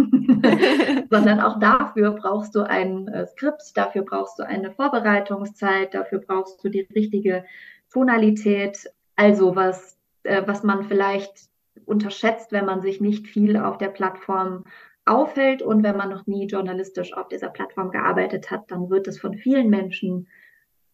sondern 1.10 1.40
auch 1.40 1.58
dafür 1.58 2.10
brauchst 2.10 2.54
du 2.54 2.60
ein 2.68 3.08
äh, 3.08 3.26
Skript, 3.26 3.74
dafür 3.74 4.02
brauchst 4.02 4.38
du 4.38 4.42
eine 4.42 4.72
Vorbereitungszeit, 4.72 5.94
dafür 5.94 6.18
brauchst 6.18 6.62
du 6.62 6.68
die 6.68 6.86
richtige 6.94 7.46
Tonalität. 7.90 8.90
Also 9.14 9.56
was, 9.56 9.98
äh, 10.24 10.42
was 10.44 10.62
man 10.62 10.84
vielleicht 10.84 11.48
unterschätzt, 11.86 12.52
wenn 12.52 12.66
man 12.66 12.82
sich 12.82 13.00
nicht 13.00 13.26
viel 13.26 13.56
auf 13.56 13.78
der 13.78 13.88
Plattform 13.88 14.64
aufhält 15.06 15.62
und 15.62 15.82
wenn 15.82 15.96
man 15.96 16.10
noch 16.10 16.26
nie 16.26 16.46
journalistisch 16.46 17.14
auf 17.14 17.28
dieser 17.28 17.48
Plattform 17.48 17.90
gearbeitet 17.90 18.50
hat, 18.50 18.70
dann 18.70 18.90
wird 18.90 19.08
es 19.08 19.18
von 19.18 19.32
vielen 19.32 19.70
Menschen 19.70 20.28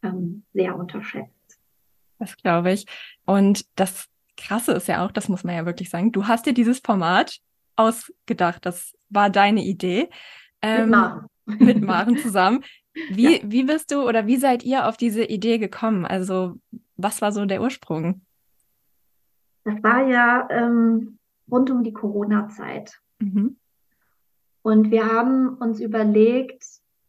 ähm, 0.04 0.44
sehr 0.52 0.76
unterschätzt. 0.76 1.58
Das 2.20 2.36
glaube 2.36 2.70
ich. 2.70 2.86
Und 3.24 3.66
das 3.74 4.11
Krasse 4.36 4.72
ist 4.72 4.88
ja 4.88 5.04
auch, 5.04 5.12
das 5.12 5.28
muss 5.28 5.44
man 5.44 5.54
ja 5.54 5.66
wirklich 5.66 5.90
sagen, 5.90 6.12
du 6.12 6.26
hast 6.26 6.46
dir 6.46 6.54
dieses 6.54 6.80
Format 6.80 7.38
ausgedacht. 7.76 8.64
Das 8.64 8.94
war 9.08 9.30
deine 9.30 9.62
Idee. 9.62 10.08
Ähm, 10.60 10.82
mit 10.82 10.90
Maren. 10.90 11.26
Mit 11.46 11.82
Maren 11.82 12.16
zusammen. 12.18 12.64
Wie, 13.10 13.38
ja. 13.38 13.40
wie 13.42 13.64
bist 13.64 13.90
du 13.90 14.06
oder 14.06 14.26
wie 14.26 14.36
seid 14.36 14.64
ihr 14.64 14.86
auf 14.86 14.98
diese 14.98 15.24
Idee 15.24 15.56
gekommen? 15.56 16.04
Also, 16.04 16.60
was 16.98 17.22
war 17.22 17.32
so 17.32 17.46
der 17.46 17.62
Ursprung? 17.62 18.20
Das 19.64 19.82
war 19.82 20.06
ja 20.06 20.46
ähm, 20.50 21.18
rund 21.50 21.70
um 21.70 21.84
die 21.84 21.94
Corona-Zeit. 21.94 23.00
Mhm. 23.18 23.56
Und 24.60 24.90
wir 24.90 25.06
haben 25.06 25.54
uns 25.54 25.80
überlegt, 25.80 26.64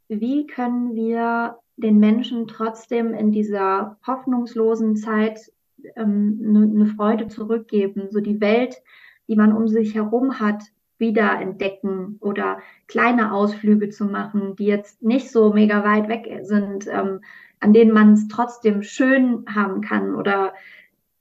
wie 0.07 0.47
können 0.47 0.95
wir 0.95 1.59
den 1.75 1.99
Menschen 1.99 2.47
trotzdem 2.47 3.13
in 3.13 3.31
dieser 3.31 3.97
hoffnungslosen 4.05 4.95
Zeit 4.95 5.51
ähm, 5.95 6.41
eine, 6.43 6.63
eine 6.63 6.85
Freude 6.87 7.27
zurückgeben, 7.27 8.07
so 8.09 8.19
die 8.19 8.41
Welt, 8.41 8.81
die 9.27 9.35
man 9.35 9.53
um 9.53 9.67
sich 9.67 9.95
herum 9.95 10.39
hat, 10.39 10.63
wieder 10.97 11.39
entdecken 11.39 12.17
oder 12.21 12.59
kleine 12.87 13.33
Ausflüge 13.33 13.89
zu 13.89 14.05
machen, 14.05 14.55
die 14.55 14.65
jetzt 14.65 15.01
nicht 15.01 15.31
so 15.31 15.51
mega 15.53 15.83
weit 15.83 16.07
weg 16.07 16.29
sind, 16.43 16.87
ähm, 16.87 17.21
an 17.59 17.73
denen 17.73 17.91
man 17.91 18.13
es 18.13 18.27
trotzdem 18.27 18.83
schön 18.83 19.45
haben 19.53 19.81
kann 19.81 20.15
oder 20.15 20.53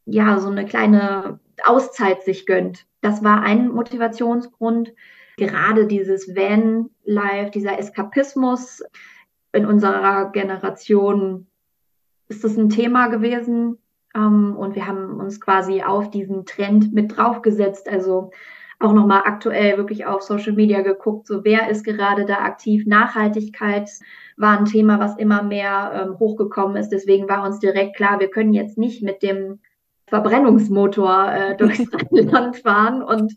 ja, 0.05 0.39
so 0.39 0.51
eine 0.51 0.67
kleine 0.67 1.41
Auszeit 1.65 2.23
sich 2.23 2.47
gönnt. 2.47 2.87
Das 3.01 3.23
war 3.23 3.43
ein 3.43 3.69
Motivationsgrund. 3.69 4.93
Gerade 5.37 5.87
dieses 5.87 6.35
Van-Life, 6.35 7.51
dieser 7.51 7.79
Eskapismus 7.79 8.83
in 9.53 9.67
unserer 9.67 10.31
Generation 10.33 11.47
ist 12.29 12.45
das 12.45 12.57
ein 12.57 12.71
Thema 12.71 13.09
gewesen, 13.09 13.79
ähm, 14.15 14.57
und 14.57 14.75
wir 14.75 14.87
haben 14.87 15.21
uns 15.21 15.41
quasi 15.41 15.83
auf 15.83 16.11
diesen 16.11 16.47
Trend 16.47 16.93
mit 16.93 17.17
draufgesetzt. 17.17 17.89
Also 17.89 18.31
auch 18.83 18.93
nochmal 18.93 19.23
aktuell 19.25 19.77
wirklich 19.77 20.07
auf 20.07 20.23
Social 20.23 20.53
Media 20.53 20.83
geguckt, 20.83 21.27
so 21.27 21.45
wer 21.45 21.71
ist 21.71 21.85
gerade 21.85 22.25
da 22.25 22.39
aktiv. 22.39 22.85
Nachhaltigkeit 22.87 23.89
war 24.37 24.59
ein 24.59 24.65
Thema, 24.65 24.99
was 24.99 25.17
immer 25.19 25.43
mehr 25.43 25.93
ähm, 25.95 26.19
hochgekommen 26.19 26.77
ist. 26.77 26.89
Deswegen 26.89 27.29
war 27.29 27.45
uns 27.45 27.61
direkt 27.61 27.97
klar, 27.97 28.19
wir 28.19 28.29
können 28.29 28.53
jetzt 28.53 28.79
nicht 28.79 29.03
mit 29.03 29.23
dem 29.23 29.61
Verbrennungsmotor 30.09 31.33
äh, 31.33 31.57
durchs 31.59 31.87
Land 32.11 32.57
fahren 32.59 33.03
und 33.03 33.35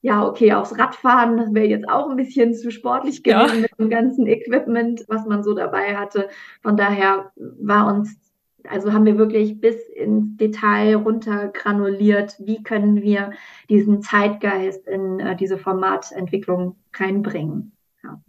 ja, 0.00 0.24
okay, 0.24 0.52
aufs 0.52 0.78
Radfahren, 0.78 1.36
das 1.36 1.52
wäre 1.52 1.66
jetzt 1.66 1.88
auch 1.88 2.08
ein 2.08 2.16
bisschen 2.16 2.54
zu 2.54 2.70
sportlich 2.70 3.24
gewesen 3.24 3.56
ja. 3.56 3.60
mit 3.62 3.78
dem 3.78 3.90
ganzen 3.90 4.26
Equipment, 4.28 5.04
was 5.08 5.26
man 5.26 5.42
so 5.42 5.54
dabei 5.54 5.96
hatte. 5.96 6.28
Von 6.62 6.76
daher 6.76 7.32
war 7.60 7.92
uns 7.92 8.16
also 8.68 8.92
haben 8.92 9.06
wir 9.06 9.18
wirklich 9.18 9.60
bis 9.60 9.76
ins 9.88 10.36
Detail 10.36 10.96
runtergranuliert, 10.96 12.36
wie 12.38 12.62
können 12.62 13.02
wir 13.02 13.32
diesen 13.68 14.02
Zeitgeist 14.02 14.86
in 14.86 15.20
äh, 15.20 15.36
diese 15.36 15.58
Formatentwicklung 15.58 16.76
reinbringen. 16.94 17.72
Ja. 18.02 18.20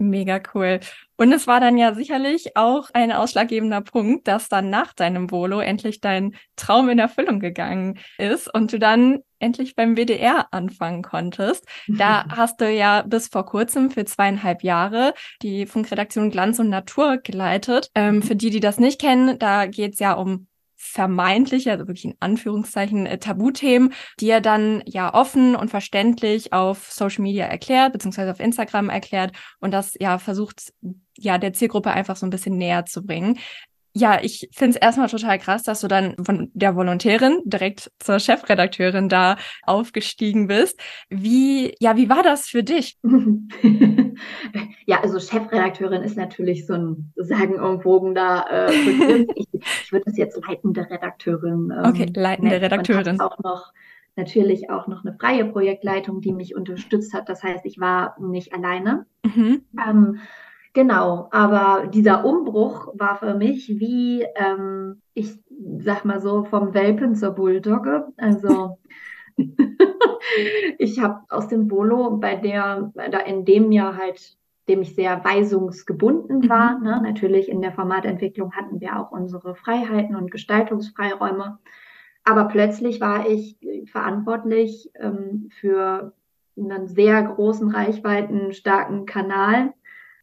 Mega 0.00 0.40
cool. 0.54 0.80
Und 1.18 1.30
es 1.30 1.46
war 1.46 1.60
dann 1.60 1.76
ja 1.76 1.92
sicherlich 1.92 2.56
auch 2.56 2.88
ein 2.94 3.12
ausschlaggebender 3.12 3.82
Punkt, 3.82 4.26
dass 4.26 4.48
dann 4.48 4.70
nach 4.70 4.94
deinem 4.94 5.30
Volo 5.30 5.60
endlich 5.60 6.00
dein 6.00 6.34
Traum 6.56 6.88
in 6.88 6.98
Erfüllung 6.98 7.38
gegangen 7.38 7.98
ist 8.16 8.52
und 8.52 8.72
du 8.72 8.78
dann 8.78 9.18
endlich 9.40 9.76
beim 9.76 9.96
WDR 9.96 10.46
anfangen 10.52 11.02
konntest. 11.02 11.66
Da 11.86 12.24
hast 12.34 12.62
du 12.62 12.70
ja 12.70 13.02
bis 13.02 13.28
vor 13.28 13.44
kurzem 13.44 13.90
für 13.90 14.06
zweieinhalb 14.06 14.62
Jahre 14.62 15.12
die 15.42 15.66
Funkredaktion 15.66 16.30
Glanz 16.30 16.58
und 16.58 16.70
Natur 16.70 17.18
geleitet. 17.18 17.90
Ähm, 17.94 18.22
für 18.22 18.36
die, 18.36 18.48
die 18.48 18.60
das 18.60 18.78
nicht 18.78 19.02
kennen, 19.02 19.38
da 19.38 19.66
geht 19.66 19.92
es 19.92 19.98
ja 19.98 20.14
um 20.14 20.46
vermeintliche, 20.82 21.70
also 21.70 21.86
wirklich 21.86 22.06
in 22.06 22.16
Anführungszeichen, 22.20 23.04
äh, 23.04 23.18
Tabuthemen, 23.18 23.92
die 24.18 24.30
er 24.30 24.40
dann 24.40 24.82
ja 24.86 25.12
offen 25.12 25.54
und 25.54 25.68
verständlich 25.68 26.54
auf 26.54 26.90
Social 26.90 27.22
Media 27.22 27.44
erklärt, 27.44 27.92
beziehungsweise 27.92 28.30
auf 28.30 28.40
Instagram 28.40 28.88
erklärt 28.88 29.36
und 29.60 29.72
das 29.72 29.94
ja 30.00 30.18
versucht, 30.18 30.72
ja, 31.18 31.36
der 31.36 31.52
Zielgruppe 31.52 31.90
einfach 31.90 32.16
so 32.16 32.26
ein 32.26 32.30
bisschen 32.30 32.56
näher 32.56 32.86
zu 32.86 33.04
bringen. 33.04 33.38
Ja, 33.92 34.18
ich 34.22 34.48
finde 34.52 34.76
es 34.76 34.82
erstmal 34.82 35.08
total 35.08 35.38
krass, 35.38 35.64
dass 35.64 35.80
du 35.80 35.88
dann 35.88 36.14
von 36.24 36.50
der 36.54 36.76
Volontärin 36.76 37.40
direkt 37.44 37.90
zur 37.98 38.20
Chefredakteurin 38.20 39.08
da 39.08 39.36
aufgestiegen 39.64 40.46
bist. 40.46 40.80
Wie, 41.08 41.74
ja, 41.80 41.96
wie 41.96 42.08
war 42.08 42.22
das 42.22 42.46
für 42.46 42.62
dich? 42.62 42.98
ja, 44.86 45.00
also 45.02 45.18
Chefredakteurin 45.18 46.02
ist 46.02 46.16
natürlich 46.16 46.66
so 46.66 46.74
ein 46.74 47.12
sagenumwogener 47.16 48.46
äh, 48.50 48.84
Begriff. 48.84 49.26
ich, 49.34 49.48
ich 49.52 49.92
würde 49.92 50.04
das 50.06 50.16
jetzt 50.16 50.40
leitende 50.46 50.88
Redakteurin. 50.88 51.72
Ähm, 51.76 51.84
okay, 51.84 52.06
leitende. 52.14 52.60
Redakteurin. 52.60 53.20
auch 53.20 53.38
noch 53.38 53.72
natürlich 54.16 54.70
auch 54.70 54.86
noch 54.86 55.04
eine 55.04 55.16
freie 55.18 55.44
Projektleitung, 55.46 56.20
die 56.20 56.32
mich 56.32 56.54
unterstützt 56.54 57.14
hat. 57.14 57.28
Das 57.28 57.42
heißt, 57.42 57.64
ich 57.64 57.80
war 57.80 58.16
nicht 58.20 58.52
alleine. 58.52 59.06
Mhm. 59.24 59.64
Ähm, 59.78 60.20
Genau, 60.72 61.28
aber 61.32 61.88
dieser 61.88 62.24
Umbruch 62.24 62.92
war 62.94 63.16
für 63.16 63.34
mich 63.34 63.68
wie, 63.68 64.24
ähm, 64.36 65.02
ich 65.14 65.36
sag 65.78 66.04
mal 66.04 66.20
so, 66.20 66.44
vom 66.44 66.74
Welpen 66.74 67.16
zur 67.16 67.32
Bulldogge. 67.32 68.06
Also 68.16 68.78
ich 70.78 71.00
habe 71.00 71.22
aus 71.28 71.48
dem 71.48 71.66
Bolo, 71.66 72.18
bei 72.18 72.36
der, 72.36 72.92
da 72.94 73.18
in 73.18 73.44
dem 73.44 73.72
Jahr 73.72 73.96
halt, 73.96 74.36
dem 74.68 74.82
ich 74.82 74.94
sehr 74.94 75.24
weisungsgebunden 75.24 76.48
war, 76.48 76.78
mhm. 76.78 76.84
ne? 76.84 77.00
natürlich 77.02 77.48
in 77.48 77.62
der 77.62 77.72
Formatentwicklung 77.72 78.52
hatten 78.52 78.80
wir 78.80 79.00
auch 79.00 79.10
unsere 79.10 79.56
Freiheiten 79.56 80.14
und 80.14 80.30
Gestaltungsfreiräume. 80.30 81.58
Aber 82.22 82.44
plötzlich 82.44 83.00
war 83.00 83.28
ich 83.28 83.56
verantwortlich 83.90 84.92
ähm, 84.94 85.48
für 85.58 86.12
einen 86.56 86.86
sehr 86.86 87.22
großen, 87.22 87.70
reichweiten, 87.70 88.52
starken 88.52 89.06
Kanal 89.06 89.72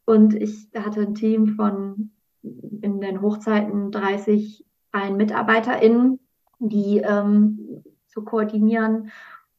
und 0.08 0.34
ich 0.34 0.68
hatte 0.74 1.02
ein 1.02 1.14
Team 1.14 1.48
von 1.48 2.12
in 2.42 2.98
den 3.02 3.20
Hochzeiten 3.20 3.90
30 3.90 4.64
ein 4.90 5.18
MitarbeiterInnen, 5.18 6.18
die 6.58 7.02
ähm, 7.04 7.84
zu 8.06 8.24
koordinieren 8.24 9.10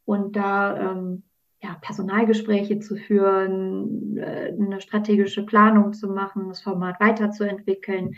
und 0.05 0.35
da 0.35 0.93
ähm, 0.93 1.21
ja, 1.61 1.77
Personalgespräche 1.81 2.79
zu 2.79 2.95
führen, 2.95 4.17
äh, 4.17 4.51
eine 4.59 4.81
strategische 4.81 5.45
Planung 5.45 5.93
zu 5.93 6.07
machen, 6.07 6.47
das 6.49 6.61
Format 6.61 6.99
weiterzuentwickeln, 6.99 8.15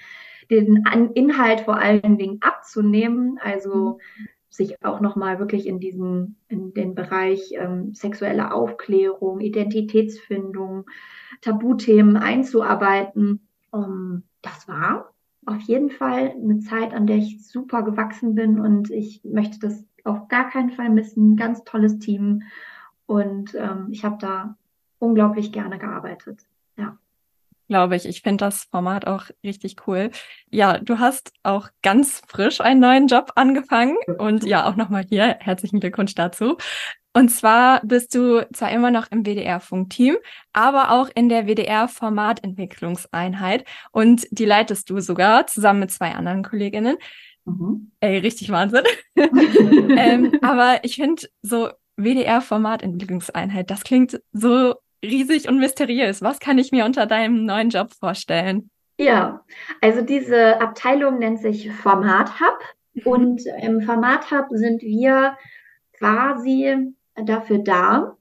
den 0.50 0.86
An 0.86 1.12
Inhalt 1.12 1.62
vor 1.62 1.80
allen 1.80 2.18
Dingen 2.18 2.38
abzunehmen, 2.40 3.40
also 3.44 4.00
mhm. 4.18 4.28
Sich 4.52 4.84
auch 4.84 5.00
nochmal 5.00 5.40
wirklich 5.40 5.66
in 5.66 5.80
diesen, 5.80 6.36
in 6.50 6.74
den 6.74 6.94
Bereich 6.94 7.54
ähm, 7.54 7.94
sexuelle 7.94 8.54
Aufklärung, 8.54 9.40
Identitätsfindung, 9.40 10.86
Tabuthemen 11.40 12.18
einzuarbeiten. 12.18 13.48
Um, 13.72 14.24
das 14.42 14.68
war 14.68 15.14
auf 15.46 15.62
jeden 15.62 15.90
Fall 15.90 16.32
eine 16.32 16.60
Zeit, 16.60 16.94
an 16.94 17.08
der 17.08 17.18
ich 17.18 17.48
super 17.48 17.82
gewachsen 17.84 18.36
bin 18.36 18.60
und 18.60 18.92
ich 18.92 19.24
möchte 19.24 19.60
das 19.60 19.84
auf 20.04 20.28
gar 20.28 20.50
keinen 20.50 20.72
Fall 20.72 20.90
missen. 20.90 21.38
Ganz 21.38 21.64
tolles 21.64 22.00
Team 22.00 22.44
und 23.06 23.56
ähm, 23.56 23.88
ich 23.92 24.04
habe 24.04 24.18
da 24.20 24.58
unglaublich 25.00 25.52
gerne 25.52 25.80
gearbeitet. 25.80 26.46
Glaube 27.72 27.96
ich. 27.96 28.06
Ich 28.06 28.22
finde 28.22 28.44
das 28.44 28.66
Format 28.66 29.08
auch 29.08 29.28
richtig 29.46 29.88
cool. 29.88 30.12
Ja, 30.50 30.80
du 30.80 31.00
hast 31.00 31.32
auch 31.42 31.70
ganz 31.82 32.22
frisch 32.28 32.60
einen 32.60 32.82
neuen 32.82 33.08
Job 33.08 33.32
angefangen 33.36 33.96
und 34.18 34.44
ja, 34.44 34.68
auch 34.68 34.76
nochmal 34.76 35.06
hier 35.08 35.38
herzlichen 35.40 35.80
Glückwunsch 35.80 36.14
dazu. 36.14 36.58
Und 37.14 37.30
zwar 37.30 37.80
bist 37.86 38.14
du 38.14 38.46
zwar 38.52 38.72
immer 38.72 38.92
noch 38.92 39.10
im 39.10 39.26
WDR-Funkteam, 39.26 40.18
aber 40.52 40.92
auch 40.92 41.10
in 41.16 41.30
der 41.30 41.48
WDR-Formatentwicklungseinheit 41.48 43.64
und 43.94 44.28
die 44.32 44.44
leitest 44.44 44.90
du 44.90 45.00
sogar 45.00 45.48
zusammen 45.48 45.80
mit 45.80 45.92
zwei 45.92 46.12
anderen 46.12 46.44
Kolleginnen. 46.44 46.98
Mhm. 47.46 47.94
Ey, 48.02 48.18
richtig 48.18 48.52
Wahnsinn. 48.52 48.84
ähm, 49.16 50.34
aber 50.42 50.84
ich 50.84 50.96
finde 50.96 51.24
so 51.42 51.70
WDR-Formatentwicklungseinheit, 51.96 53.72
das 53.72 53.86
klingt 53.86 54.22
so 54.34 54.76
riesig 55.04 55.48
und 55.48 55.60
mysteriös. 55.60 56.22
Was 56.22 56.40
kann 56.40 56.58
ich 56.58 56.72
mir 56.72 56.86
unter 56.86 57.06
deinem 57.06 57.46
neuen 57.46 57.70
Job 57.70 57.92
vorstellen? 57.94 58.70
Ja, 58.98 59.44
also 59.82 60.02
diese 60.02 60.62
Abteilung 60.62 61.20
nennt 61.20 61.40
sich 61.40 61.72
Format 61.72 62.40
Hub 62.40 62.60
mhm. 62.94 63.12
und 63.12 63.42
im 63.62 63.82
Format 63.82 64.30
Hub 64.32 64.48
sind 64.52 64.82
wir 64.82 65.38
quasi 65.98 66.94
dafür 67.16 67.60
da, 67.60 68.18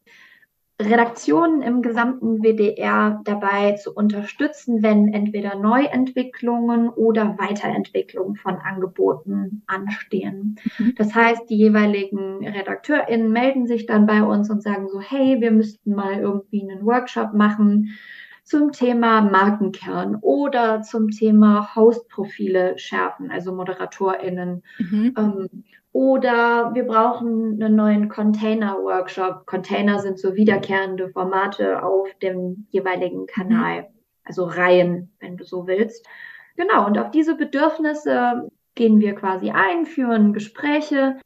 Redaktionen 0.81 1.61
im 1.61 1.83
gesamten 1.83 2.43
WDR 2.43 3.21
dabei 3.25 3.73
zu 3.73 3.93
unterstützen, 3.93 4.83
wenn 4.83 5.13
entweder 5.13 5.55
Neuentwicklungen 5.57 6.89
oder 6.89 7.37
Weiterentwicklungen 7.39 8.37
von 8.37 8.57
Angeboten 8.57 9.63
anstehen. 9.67 10.57
Mhm. 10.79 10.95
Das 10.97 11.15
heißt, 11.15 11.51
die 11.51 11.57
jeweiligen 11.57 12.47
RedakteurInnen 12.47 13.31
melden 13.31 13.67
sich 13.67 13.85
dann 13.87 14.07
bei 14.07 14.23
uns 14.23 14.49
und 14.49 14.63
sagen 14.63 14.89
so, 14.89 15.01
hey, 15.01 15.41
wir 15.41 15.51
müssten 15.51 15.95
mal 15.95 16.19
irgendwie 16.19 16.63
einen 16.63 16.87
Workshop 16.87 17.35
machen 17.35 17.91
zum 18.43 18.73
Thema 18.73 19.21
Markenkern 19.21 20.17
oder 20.17 20.83
zum 20.83 21.11
Thema 21.11 21.75
Hostprofile 21.77 22.79
schärfen, 22.79 23.31
also 23.31 23.55
ModeratorInnen. 23.55 24.63
Mhm. 24.79 25.15
Ähm, 25.17 25.65
oder 25.93 26.73
wir 26.75 26.85
brauchen 26.85 27.61
einen 27.61 27.75
neuen 27.75 28.09
Container-Workshop. 28.09 29.47
Container 29.47 29.99
sind 29.99 30.19
so 30.19 30.35
wiederkehrende 30.35 31.09
Formate 31.11 31.83
auf 31.83 32.09
dem 32.23 32.67
jeweiligen 32.71 33.27
Kanal, 33.27 33.89
also 34.25 34.45
Reihen, 34.45 35.13
wenn 35.19 35.37
du 35.37 35.45
so 35.45 35.67
willst. 35.67 36.07
Genau, 36.57 36.87
und 36.87 36.99
auf 36.99 37.11
diese 37.11 37.37
Bedürfnisse 37.37 38.51
gehen 38.75 39.01
wir 39.01 39.15
quasi 39.15 39.51
ein, 39.51 39.85
führen 39.85 40.33
Gespräche 40.33 41.17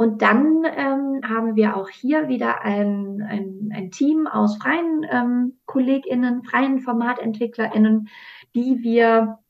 und 0.00 0.22
dann 0.22 0.64
ähm, 0.64 1.20
haben 1.28 1.56
wir 1.56 1.76
auch 1.76 1.90
hier 1.90 2.28
wieder 2.28 2.62
ein, 2.62 3.20
ein, 3.28 3.68
ein 3.70 3.90
Team 3.90 4.26
aus 4.26 4.56
freien 4.56 5.04
ähm, 5.10 5.58
KollegInnen, 5.66 6.42
freien 6.42 6.80
FormatentwicklerInnen, 6.80 8.08
die 8.54 8.82
wir 8.82 9.40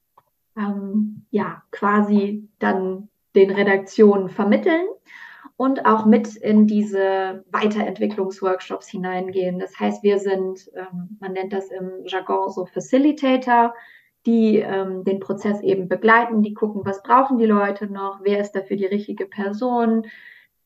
ähm, 0.57 1.25
ja 1.31 1.63
quasi 1.71 2.49
dann 2.59 3.10
den 3.35 3.51
Redaktionen 3.51 4.29
vermitteln 4.29 4.87
und 5.57 5.85
auch 5.85 6.07
mit 6.07 6.37
in 6.37 6.67
diese 6.67 7.45
Weiterentwicklungsworkshops 7.51 8.89
hineingehen. 8.89 9.59
Das 9.59 9.79
heißt, 9.79 10.03
wir 10.03 10.19
sind, 10.19 10.71
ähm, 10.75 11.19
man 11.21 11.33
nennt 11.33 11.53
das 11.53 11.71
im 11.71 12.07
Jargon 12.07 12.51
so 12.51 12.65
Facilitator, 12.67 13.75
die 14.27 14.57
ähm, 14.59 15.05
den 15.05 15.21
Prozess 15.21 15.61
eben 15.61 15.89
begleiten, 15.89 16.43
die 16.43 16.55
gucken, 16.55 16.83
was 16.85 17.03
brauchen 17.03 17.39
die 17.39 17.47
Leute 17.47 17.87
noch, 17.87 18.21
wer 18.23 18.41
ist 18.41 18.53
dafür 18.53 18.77
die 18.77 18.87
richtige 18.87 19.27
Person, 19.27 20.07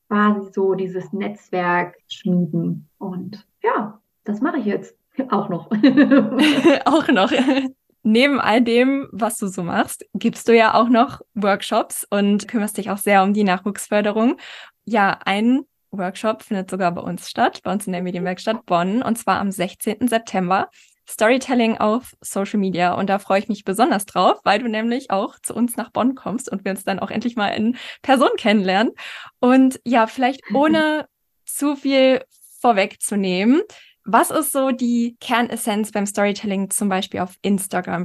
quasi 0.09 0.53
so 0.53 0.75
dieses 0.75 1.13
Netzwerk 1.13 1.97
schmieden. 2.09 2.89
Und 2.99 3.47
ja, 3.63 4.01
das 4.25 4.41
mache 4.41 4.59
ich 4.59 4.67
jetzt 4.67 4.97
auch 5.31 5.49
noch. 5.49 5.71
auch 6.85 7.09
noch 7.09 7.33
neben 8.05 8.41
all 8.41 8.63
dem, 8.63 9.09
was 9.11 9.39
du 9.39 9.49
so 9.49 9.63
machst, 9.63 10.07
gibst 10.15 10.47
du 10.49 10.55
ja 10.55 10.75
auch 10.75 10.89
noch 10.89 11.21
Workshops 11.35 12.07
und 12.09 12.47
kümmerst 12.47 12.77
dich 12.77 12.91
auch 12.91 12.99
sehr 12.99 13.23
um 13.23 13.35
die 13.35 13.45
Nachwuchsförderung. 13.45 14.39
Ja, 14.85 15.19
ein 15.25 15.63
Workshop 15.91 16.43
findet 16.43 16.71
sogar 16.71 16.93
bei 16.93 17.01
uns 17.01 17.31
statt, 17.31 17.61
bei 17.63 17.73
uns 17.73 17.87
in 17.87 17.93
der 17.93 18.03
Medienwerkstatt 18.03 18.67
Bonn, 18.67 19.03
und 19.03 19.17
zwar 19.17 19.41
am 19.41 19.51
16. 19.51 20.09
September. 20.09 20.69
Storytelling 21.07 21.77
auf 21.77 22.15
Social 22.23 22.59
Media. 22.59 22.95
Und 22.95 23.11
da 23.11 23.19
freue 23.19 23.39
ich 23.39 23.49
mich 23.49 23.65
besonders 23.65 24.07
drauf, 24.07 24.41
weil 24.45 24.59
du 24.59 24.69
nämlich 24.69 25.11
auch 25.11 25.39
zu 25.39 25.55
uns 25.55 25.77
nach 25.77 25.91
Bonn 25.91 26.15
kommst 26.15 26.51
und 26.51 26.65
wir 26.65 26.71
uns 26.71 26.85
dann 26.85 26.99
auch 26.99 27.11
endlich 27.11 27.37
mal 27.37 27.49
in 27.49 27.77
Person 28.01 28.31
kennenlernen. 28.39 28.93
Und 29.39 29.81
ja, 29.85 30.07
vielleicht 30.07 30.41
ohne 30.55 31.07
zu 31.45 31.77
viel 31.77 32.25
vorwegzunehmen, 32.61 33.63
was 34.05 34.31
ist 34.31 34.53
so 34.53 34.71
die 34.71 35.17
Kernessenz 35.21 35.93
beim 35.93 36.07
Storytelling 36.07 36.71
zum 36.71 36.89
Beispiel 36.89 37.21
auf 37.21 37.37
Instagram? 37.43 38.05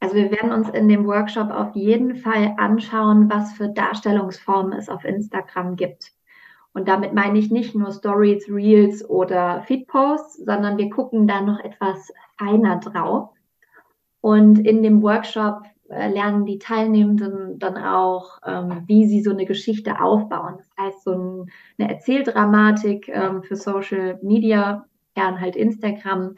Also 0.00 0.16
wir 0.16 0.30
werden 0.30 0.52
uns 0.52 0.68
in 0.70 0.88
dem 0.88 1.06
Workshop 1.06 1.50
auf 1.50 1.74
jeden 1.74 2.16
Fall 2.16 2.54
anschauen, 2.58 3.30
was 3.30 3.52
für 3.54 3.68
Darstellungsformen 3.68 4.78
es 4.78 4.88
auf 4.88 5.04
Instagram 5.04 5.76
gibt. 5.76 6.12
Und 6.74 6.88
damit 6.88 7.14
meine 7.14 7.38
ich 7.38 7.50
nicht 7.50 7.74
nur 7.74 7.92
Stories, 7.92 8.48
Reels 8.48 9.08
oder 9.08 9.62
Feedposts, 9.62 10.44
sondern 10.44 10.76
wir 10.76 10.90
gucken 10.90 11.26
da 11.26 11.40
noch 11.40 11.60
etwas 11.60 12.12
feiner 12.36 12.80
drauf. 12.80 13.30
Und 14.20 14.58
in 14.58 14.82
dem 14.82 15.02
Workshop 15.02 15.62
äh, 15.88 16.08
lernen 16.10 16.44
die 16.46 16.58
Teilnehmenden 16.58 17.58
dann 17.58 17.76
auch, 17.76 18.40
ähm, 18.44 18.82
wie 18.86 19.06
sie 19.06 19.22
so 19.22 19.30
eine 19.30 19.46
Geschichte 19.46 20.00
aufbauen. 20.00 20.56
Das 20.58 20.70
heißt, 20.78 21.04
so 21.04 21.12
ein, 21.12 21.50
eine 21.78 21.94
Erzähldramatik 21.94 23.08
ähm, 23.08 23.42
für 23.42 23.56
Social 23.56 24.18
Media 24.22 24.84
Kern 25.14 25.40
halt 25.40 25.56
Instagram, 25.56 26.34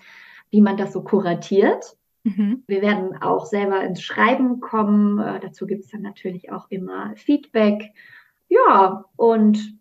wie 0.51 0.61
man 0.61 0.77
das 0.77 0.93
so 0.93 1.03
kuratiert. 1.03 1.97
Mhm. 2.25 2.65
Wir 2.67 2.83
werden 2.83 3.17
auch 3.23 3.47
selber 3.47 3.83
ins 3.85 4.03
Schreiben 4.03 4.61
kommen. 4.61 5.19
Äh, 5.19 5.41
dazu 5.41 5.67
gibt 5.67 5.85
es 5.85 5.91
dann 5.91 6.03
natürlich 6.03 6.51
auch 6.51 6.67
immer 6.71 7.15
Feedback. 7.17 7.93
Ja, 8.49 9.05
und 9.17 9.79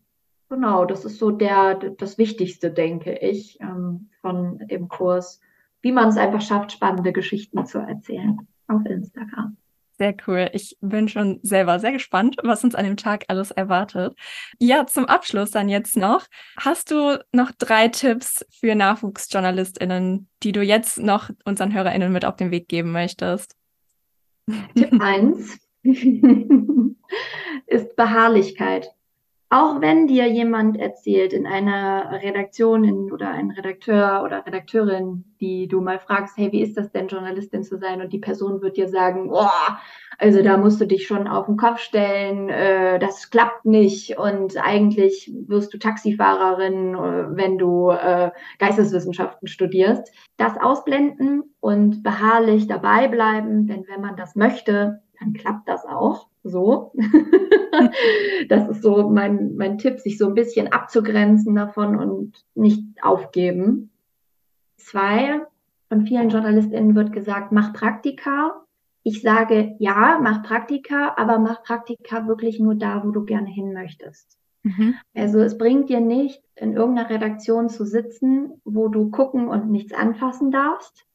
genau, 0.50 0.86
das 0.86 1.06
ist 1.06 1.20
so 1.20 1.32
der, 1.32 1.76
das 1.76 2.18
Wichtigste, 2.18 2.72
denke 2.72 3.18
ich, 3.18 3.60
ähm, 3.62 4.10
von 4.22 4.60
dem 4.68 4.88
Kurs, 4.88 5.40
wie 5.82 5.92
man 5.92 6.10
es 6.10 6.18
einfach 6.18 6.42
schafft, 6.42 6.72
spannende 6.72 7.14
Geschichten 7.14 7.66
zu 7.66 7.80
erzählen 7.80 8.48
auf 8.68 8.86
Instagram. 8.86 9.58
Sehr 9.98 10.16
cool. 10.28 10.50
Ich 10.52 10.78
bin 10.82 11.08
schon 11.08 11.40
selber 11.42 11.80
sehr 11.80 11.94
gespannt, 11.94 12.36
was 12.44 12.64
uns 12.66 12.76
an 12.76 12.84
dem 12.84 12.98
Tag 12.98 13.26
alles 13.30 13.52
erwartet. 13.52 14.18
Ja, 14.60 14.86
zum 14.86 15.06
Abschluss 15.06 15.52
dann 15.52 15.70
jetzt 15.70 15.96
noch. 15.96 16.26
Hast 16.60 16.92
du 16.92 17.18
noch 17.32 17.52
drei 17.58 17.88
Tipps 17.88 18.46
für 18.60 18.76
NachwuchsjournalistInnen, 18.76 20.28
die 20.44 20.52
du 20.52 20.62
jetzt 20.62 20.98
noch 20.98 21.30
unseren 21.46 21.74
HörerInnen 21.74 22.12
mit 22.12 22.26
auf 22.26 22.36
den 22.36 22.52
Weg 22.52 22.68
geben 22.68 22.92
möchtest? 22.92 23.56
Tipp 24.76 25.00
1 25.00 25.60
ist 27.68 27.96
Beharrlichkeit. 27.96 28.95
Auch 29.56 29.80
wenn 29.80 30.06
dir 30.06 30.28
jemand 30.28 30.78
erzählt 30.78 31.32
in 31.32 31.48
einer 31.48 32.12
Redaktion 32.22 32.84
in, 32.84 33.10
oder 33.10 33.30
ein 33.30 33.52
Redakteur 33.52 34.22
oder 34.26 34.46
Redakteurin, 34.46 35.24
die 35.40 35.70
du 35.70 35.80
mal 35.80 35.98
fragst, 35.98 36.36
hey, 36.36 36.52
wie 36.52 36.62
ist 36.62 36.76
das 36.76 36.92
denn, 36.92 37.08
Journalistin 37.08 37.64
zu 37.64 37.78
sein? 37.78 38.02
Und 38.02 38.12
die 38.12 38.20
Person 38.20 38.62
wird 38.62 38.76
dir 38.76 38.90
sagen, 38.90 39.30
oh, 39.32 39.48
also 40.18 40.44
da 40.44 40.58
musst 40.58 40.82
du 40.82 40.86
dich 40.86 41.08
schon 41.08 41.30
auf 41.30 41.46
den 41.46 41.56
Kopf 41.56 41.80
stellen, 41.80 42.50
äh, 42.50 43.00
das 43.00 43.30
klappt 43.30 43.64
nicht 43.64 44.18
und 44.18 44.58
eigentlich 44.58 45.32
wirst 45.48 45.74
du 45.74 45.78
Taxifahrerin, 45.78 46.94
äh, 46.94 47.38
wenn 47.38 47.58
du 47.58 47.92
äh, 47.92 48.32
Geisteswissenschaften 48.60 49.48
studierst. 49.48 50.12
Das 50.36 50.60
ausblenden 50.60 51.56
und 51.62 52.04
beharrlich 52.04 52.68
dabei 52.68 53.08
bleiben, 53.08 53.68
denn 53.68 53.86
wenn 53.88 54.02
man 54.02 54.18
das 54.18 54.36
möchte, 54.36 55.02
dann 55.18 55.32
klappt 55.32 55.70
das 55.70 55.86
auch 55.86 56.28
so. 56.46 56.94
das 58.50 58.70
ist 58.70 58.82
so 58.82 59.10
mein, 59.10 59.56
mein 59.56 59.78
Tipp, 59.78 60.00
sich 60.00 60.18
so 60.18 60.28
ein 60.28 60.36
bisschen 60.36 60.72
abzugrenzen 60.72 61.56
davon 61.56 61.98
und 61.98 62.46
nicht 62.54 62.84
aufgeben. 63.02 63.92
Zwei, 64.78 65.42
von 65.90 66.06
vielen 66.06 66.30
JournalistInnen 66.30 66.96
wird 66.96 67.12
gesagt, 67.12 67.52
mach 67.52 67.74
Praktika. 67.74 68.62
Ich 69.04 69.22
sage, 69.22 69.76
ja, 69.80 70.20
mach 70.22 70.44
Praktika, 70.44 71.16
aber 71.18 71.40
mach 71.40 71.64
Praktika 71.64 72.28
wirklich 72.28 72.60
nur 72.60 72.76
da, 72.76 73.04
wo 73.04 73.12
du 73.12 73.26
gerne 73.26 73.50
hin 73.50 73.74
möchtest. 73.74 74.38
Mhm. 74.64 74.96
Also 75.14 75.40
es 75.40 75.58
bringt 75.58 75.90
dir 75.90 76.00
nicht, 76.00 76.44
in 76.56 76.74
irgendeiner 76.74 77.10
Redaktion 77.10 77.70
zu 77.70 77.86
sitzen, 77.86 78.62
wo 78.64 78.88
du 78.88 79.12
gucken 79.12 79.48
und 79.48 79.70
nichts 79.70 79.94
anfassen 79.94 80.52
darfst. 80.52 81.06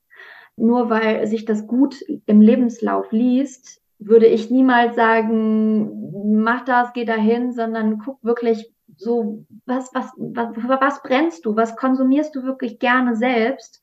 Nur 0.57 0.91
weil 0.91 1.27
sich 1.27 1.45
das 1.45 1.67
gut 1.67 2.05
im 2.27 2.41
Lebenslauf 2.41 3.11
liest, 3.13 3.80
würde 4.01 4.27
ich 4.27 4.51
niemals 4.51 4.97
sagen, 4.97 6.43
mach 6.43 6.65
das, 6.65 6.93
geh 6.93 7.05
dahin, 7.05 7.53
sondern 7.53 7.99
guck 7.99 8.23
wirklich 8.25 8.73
so, 8.97 9.45
was, 9.67 9.91
was, 9.95 10.13
was, 10.17 10.57
was 10.57 11.03
brennst 11.03 11.45
du, 11.45 11.55
was 11.55 11.77
konsumierst 11.77 12.35
du 12.35 12.43
wirklich 12.43 12.79
gerne 12.79 13.15
selbst? 13.15 13.81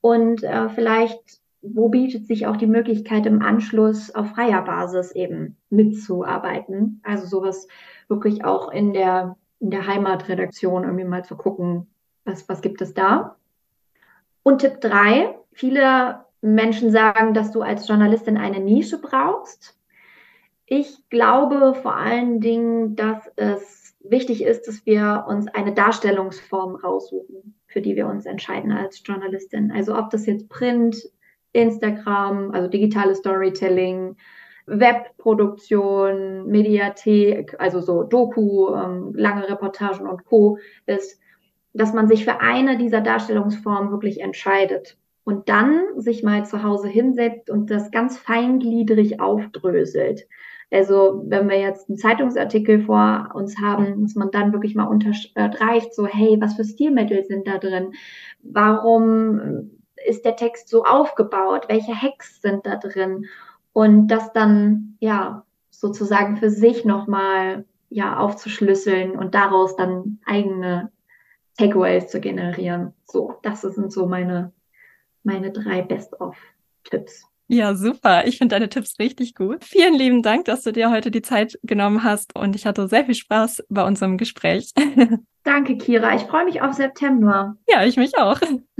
Und 0.00 0.42
äh, 0.42 0.68
vielleicht, 0.68 1.40
wo 1.62 1.88
bietet 1.88 2.26
sich 2.26 2.46
auch 2.46 2.56
die 2.56 2.66
Möglichkeit 2.66 3.26
im 3.26 3.42
Anschluss 3.42 4.14
auf 4.14 4.30
freier 4.30 4.62
Basis 4.62 5.12
eben 5.12 5.56
mitzuarbeiten, 5.70 7.00
also 7.04 7.26
sowas 7.26 7.68
wirklich 8.08 8.44
auch 8.44 8.72
in 8.72 8.92
der, 8.92 9.36
in 9.60 9.70
der 9.70 9.86
Heimatredaktion 9.86 10.84
irgendwie 10.84 11.04
mal 11.04 11.24
zu 11.24 11.36
gucken, 11.36 11.86
was, 12.24 12.48
was 12.48 12.60
gibt 12.60 12.82
es 12.82 12.94
da. 12.94 13.36
Und 14.42 14.60
Tipp 14.60 14.80
drei 14.80 15.36
viele 15.52 16.24
Menschen 16.40 16.90
sagen, 16.90 17.34
dass 17.34 17.52
du 17.52 17.62
als 17.62 17.86
Journalistin 17.86 18.36
eine 18.36 18.60
Nische 18.60 19.00
brauchst. 19.00 19.76
Ich 20.66 21.08
glaube 21.10 21.74
vor 21.74 21.96
allen 21.96 22.40
Dingen, 22.40 22.96
dass 22.96 23.30
es 23.36 23.96
wichtig 24.02 24.42
ist, 24.42 24.66
dass 24.66 24.86
wir 24.86 25.26
uns 25.28 25.48
eine 25.48 25.74
Darstellungsform 25.74 26.76
raussuchen, 26.76 27.54
für 27.66 27.80
die 27.80 27.96
wir 27.96 28.06
uns 28.06 28.24
entscheiden 28.24 28.72
als 28.72 29.02
Journalistin. 29.04 29.72
Also 29.72 29.96
ob 29.96 30.10
das 30.10 30.26
jetzt 30.26 30.48
Print, 30.48 30.96
Instagram, 31.52 32.52
also 32.52 32.68
digitales 32.68 33.18
Storytelling, 33.18 34.16
Webproduktion, 34.66 36.46
Mediathek, 36.46 37.56
also 37.58 37.80
so 37.80 38.04
Doku, 38.04 38.72
ähm, 38.74 39.12
lange 39.14 39.48
Reportagen 39.48 40.06
und 40.06 40.24
Co. 40.24 40.58
ist, 40.86 41.20
dass 41.72 41.92
man 41.92 42.08
sich 42.08 42.24
für 42.24 42.40
eine 42.40 42.78
dieser 42.78 43.00
Darstellungsformen 43.00 43.90
wirklich 43.90 44.20
entscheidet 44.20 44.96
und 45.30 45.48
dann 45.48 45.80
sich 45.96 46.24
mal 46.24 46.44
zu 46.44 46.64
Hause 46.64 46.88
hinsetzt 46.88 47.50
und 47.50 47.70
das 47.70 47.92
ganz 47.92 48.18
feingliedrig 48.18 49.20
aufdröselt. 49.20 50.26
Also 50.72 51.22
wenn 51.26 51.48
wir 51.48 51.58
jetzt 51.58 51.88
einen 51.88 51.98
Zeitungsartikel 51.98 52.82
vor 52.82 53.30
uns 53.34 53.58
haben, 53.60 54.02
dass 54.02 54.16
man 54.16 54.32
dann 54.32 54.52
wirklich 54.52 54.74
mal 54.74 54.84
unterstreicht, 54.84 55.94
so 55.94 56.06
hey, 56.06 56.36
was 56.40 56.54
für 56.54 56.64
Stilmittel 56.64 57.24
sind 57.24 57.46
da 57.46 57.58
drin? 57.58 57.92
Warum 58.42 59.70
ist 60.06 60.24
der 60.24 60.34
Text 60.34 60.68
so 60.68 60.84
aufgebaut? 60.84 61.66
Welche 61.68 61.94
Hacks 61.94 62.42
sind 62.42 62.66
da 62.66 62.76
drin? 62.76 63.26
Und 63.72 64.08
das 64.08 64.32
dann 64.32 64.96
ja 64.98 65.44
sozusagen 65.70 66.38
für 66.38 66.50
sich 66.50 66.84
nochmal 66.84 67.64
ja 67.88 68.18
aufzuschlüsseln 68.18 69.12
und 69.12 69.34
daraus 69.34 69.76
dann 69.76 70.18
eigene 70.24 70.90
Takeaways 71.56 72.08
zu 72.08 72.20
generieren. 72.20 72.94
So, 73.04 73.34
das 73.42 73.60
sind 73.60 73.92
so 73.92 74.06
meine, 74.06 74.52
meine 75.22 75.52
drei 75.52 75.82
Best-of-Tipps. 75.82 77.26
Ja, 77.52 77.74
super. 77.74 78.26
Ich 78.28 78.38
finde 78.38 78.54
deine 78.54 78.68
Tipps 78.68 79.00
richtig 79.00 79.34
gut. 79.34 79.64
Vielen 79.64 79.94
lieben 79.94 80.22
Dank, 80.22 80.44
dass 80.44 80.62
du 80.62 80.72
dir 80.72 80.90
heute 80.92 81.10
die 81.10 81.22
Zeit 81.22 81.58
genommen 81.64 82.04
hast 82.04 82.38
und 82.38 82.54
ich 82.54 82.64
hatte 82.64 82.86
sehr 82.86 83.04
viel 83.04 83.16
Spaß 83.16 83.64
bei 83.68 83.84
unserem 83.84 84.18
Gespräch. 84.18 84.70
Danke, 85.42 85.76
Kira. 85.76 86.14
Ich 86.14 86.22
freue 86.22 86.44
mich 86.44 86.62
auf 86.62 86.74
September. 86.74 87.56
Ja, 87.68 87.84
ich 87.84 87.96
mich 87.96 88.16
auch. 88.16 88.40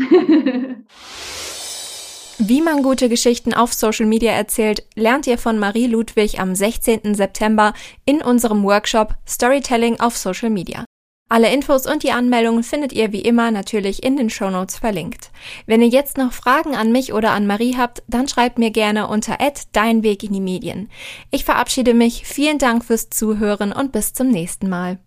Wie 2.38 2.62
man 2.62 2.84
gute 2.84 3.08
Geschichten 3.08 3.52
auf 3.54 3.72
Social 3.72 4.06
Media 4.06 4.30
erzählt, 4.30 4.86
lernt 4.94 5.26
ihr 5.26 5.36
von 5.36 5.58
Marie 5.58 5.88
Ludwig 5.88 6.38
am 6.38 6.54
16. 6.54 7.16
September 7.16 7.74
in 8.04 8.22
unserem 8.22 8.62
Workshop 8.62 9.14
Storytelling 9.26 9.98
auf 9.98 10.16
Social 10.16 10.48
Media. 10.48 10.84
Alle 11.32 11.52
Infos 11.54 11.86
und 11.86 12.02
die 12.02 12.10
Anmeldungen 12.10 12.64
findet 12.64 12.92
ihr 12.92 13.12
wie 13.12 13.20
immer 13.20 13.52
natürlich 13.52 14.02
in 14.02 14.16
den 14.16 14.30
Shownotes 14.30 14.78
verlinkt. 14.78 15.30
Wenn 15.64 15.80
ihr 15.80 15.86
jetzt 15.86 16.18
noch 16.18 16.32
Fragen 16.32 16.74
an 16.74 16.90
mich 16.90 17.12
oder 17.12 17.30
an 17.30 17.46
Marie 17.46 17.76
habt, 17.76 18.02
dann 18.08 18.26
schreibt 18.26 18.58
mir 18.58 18.72
gerne 18.72 19.06
unter 19.06 19.38
Dein 19.70 20.02
Weg 20.02 20.24
in 20.24 20.32
die 20.32 20.40
Medien. 20.40 20.90
Ich 21.30 21.44
verabschiede 21.44 21.94
mich, 21.94 22.26
vielen 22.26 22.58
Dank 22.58 22.84
fürs 22.84 23.10
Zuhören 23.10 23.72
und 23.72 23.92
bis 23.92 24.12
zum 24.12 24.28
nächsten 24.28 24.68
Mal. 24.68 24.98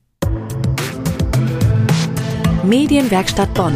Medienwerkstatt 2.63 3.53
Bonn 3.53 3.75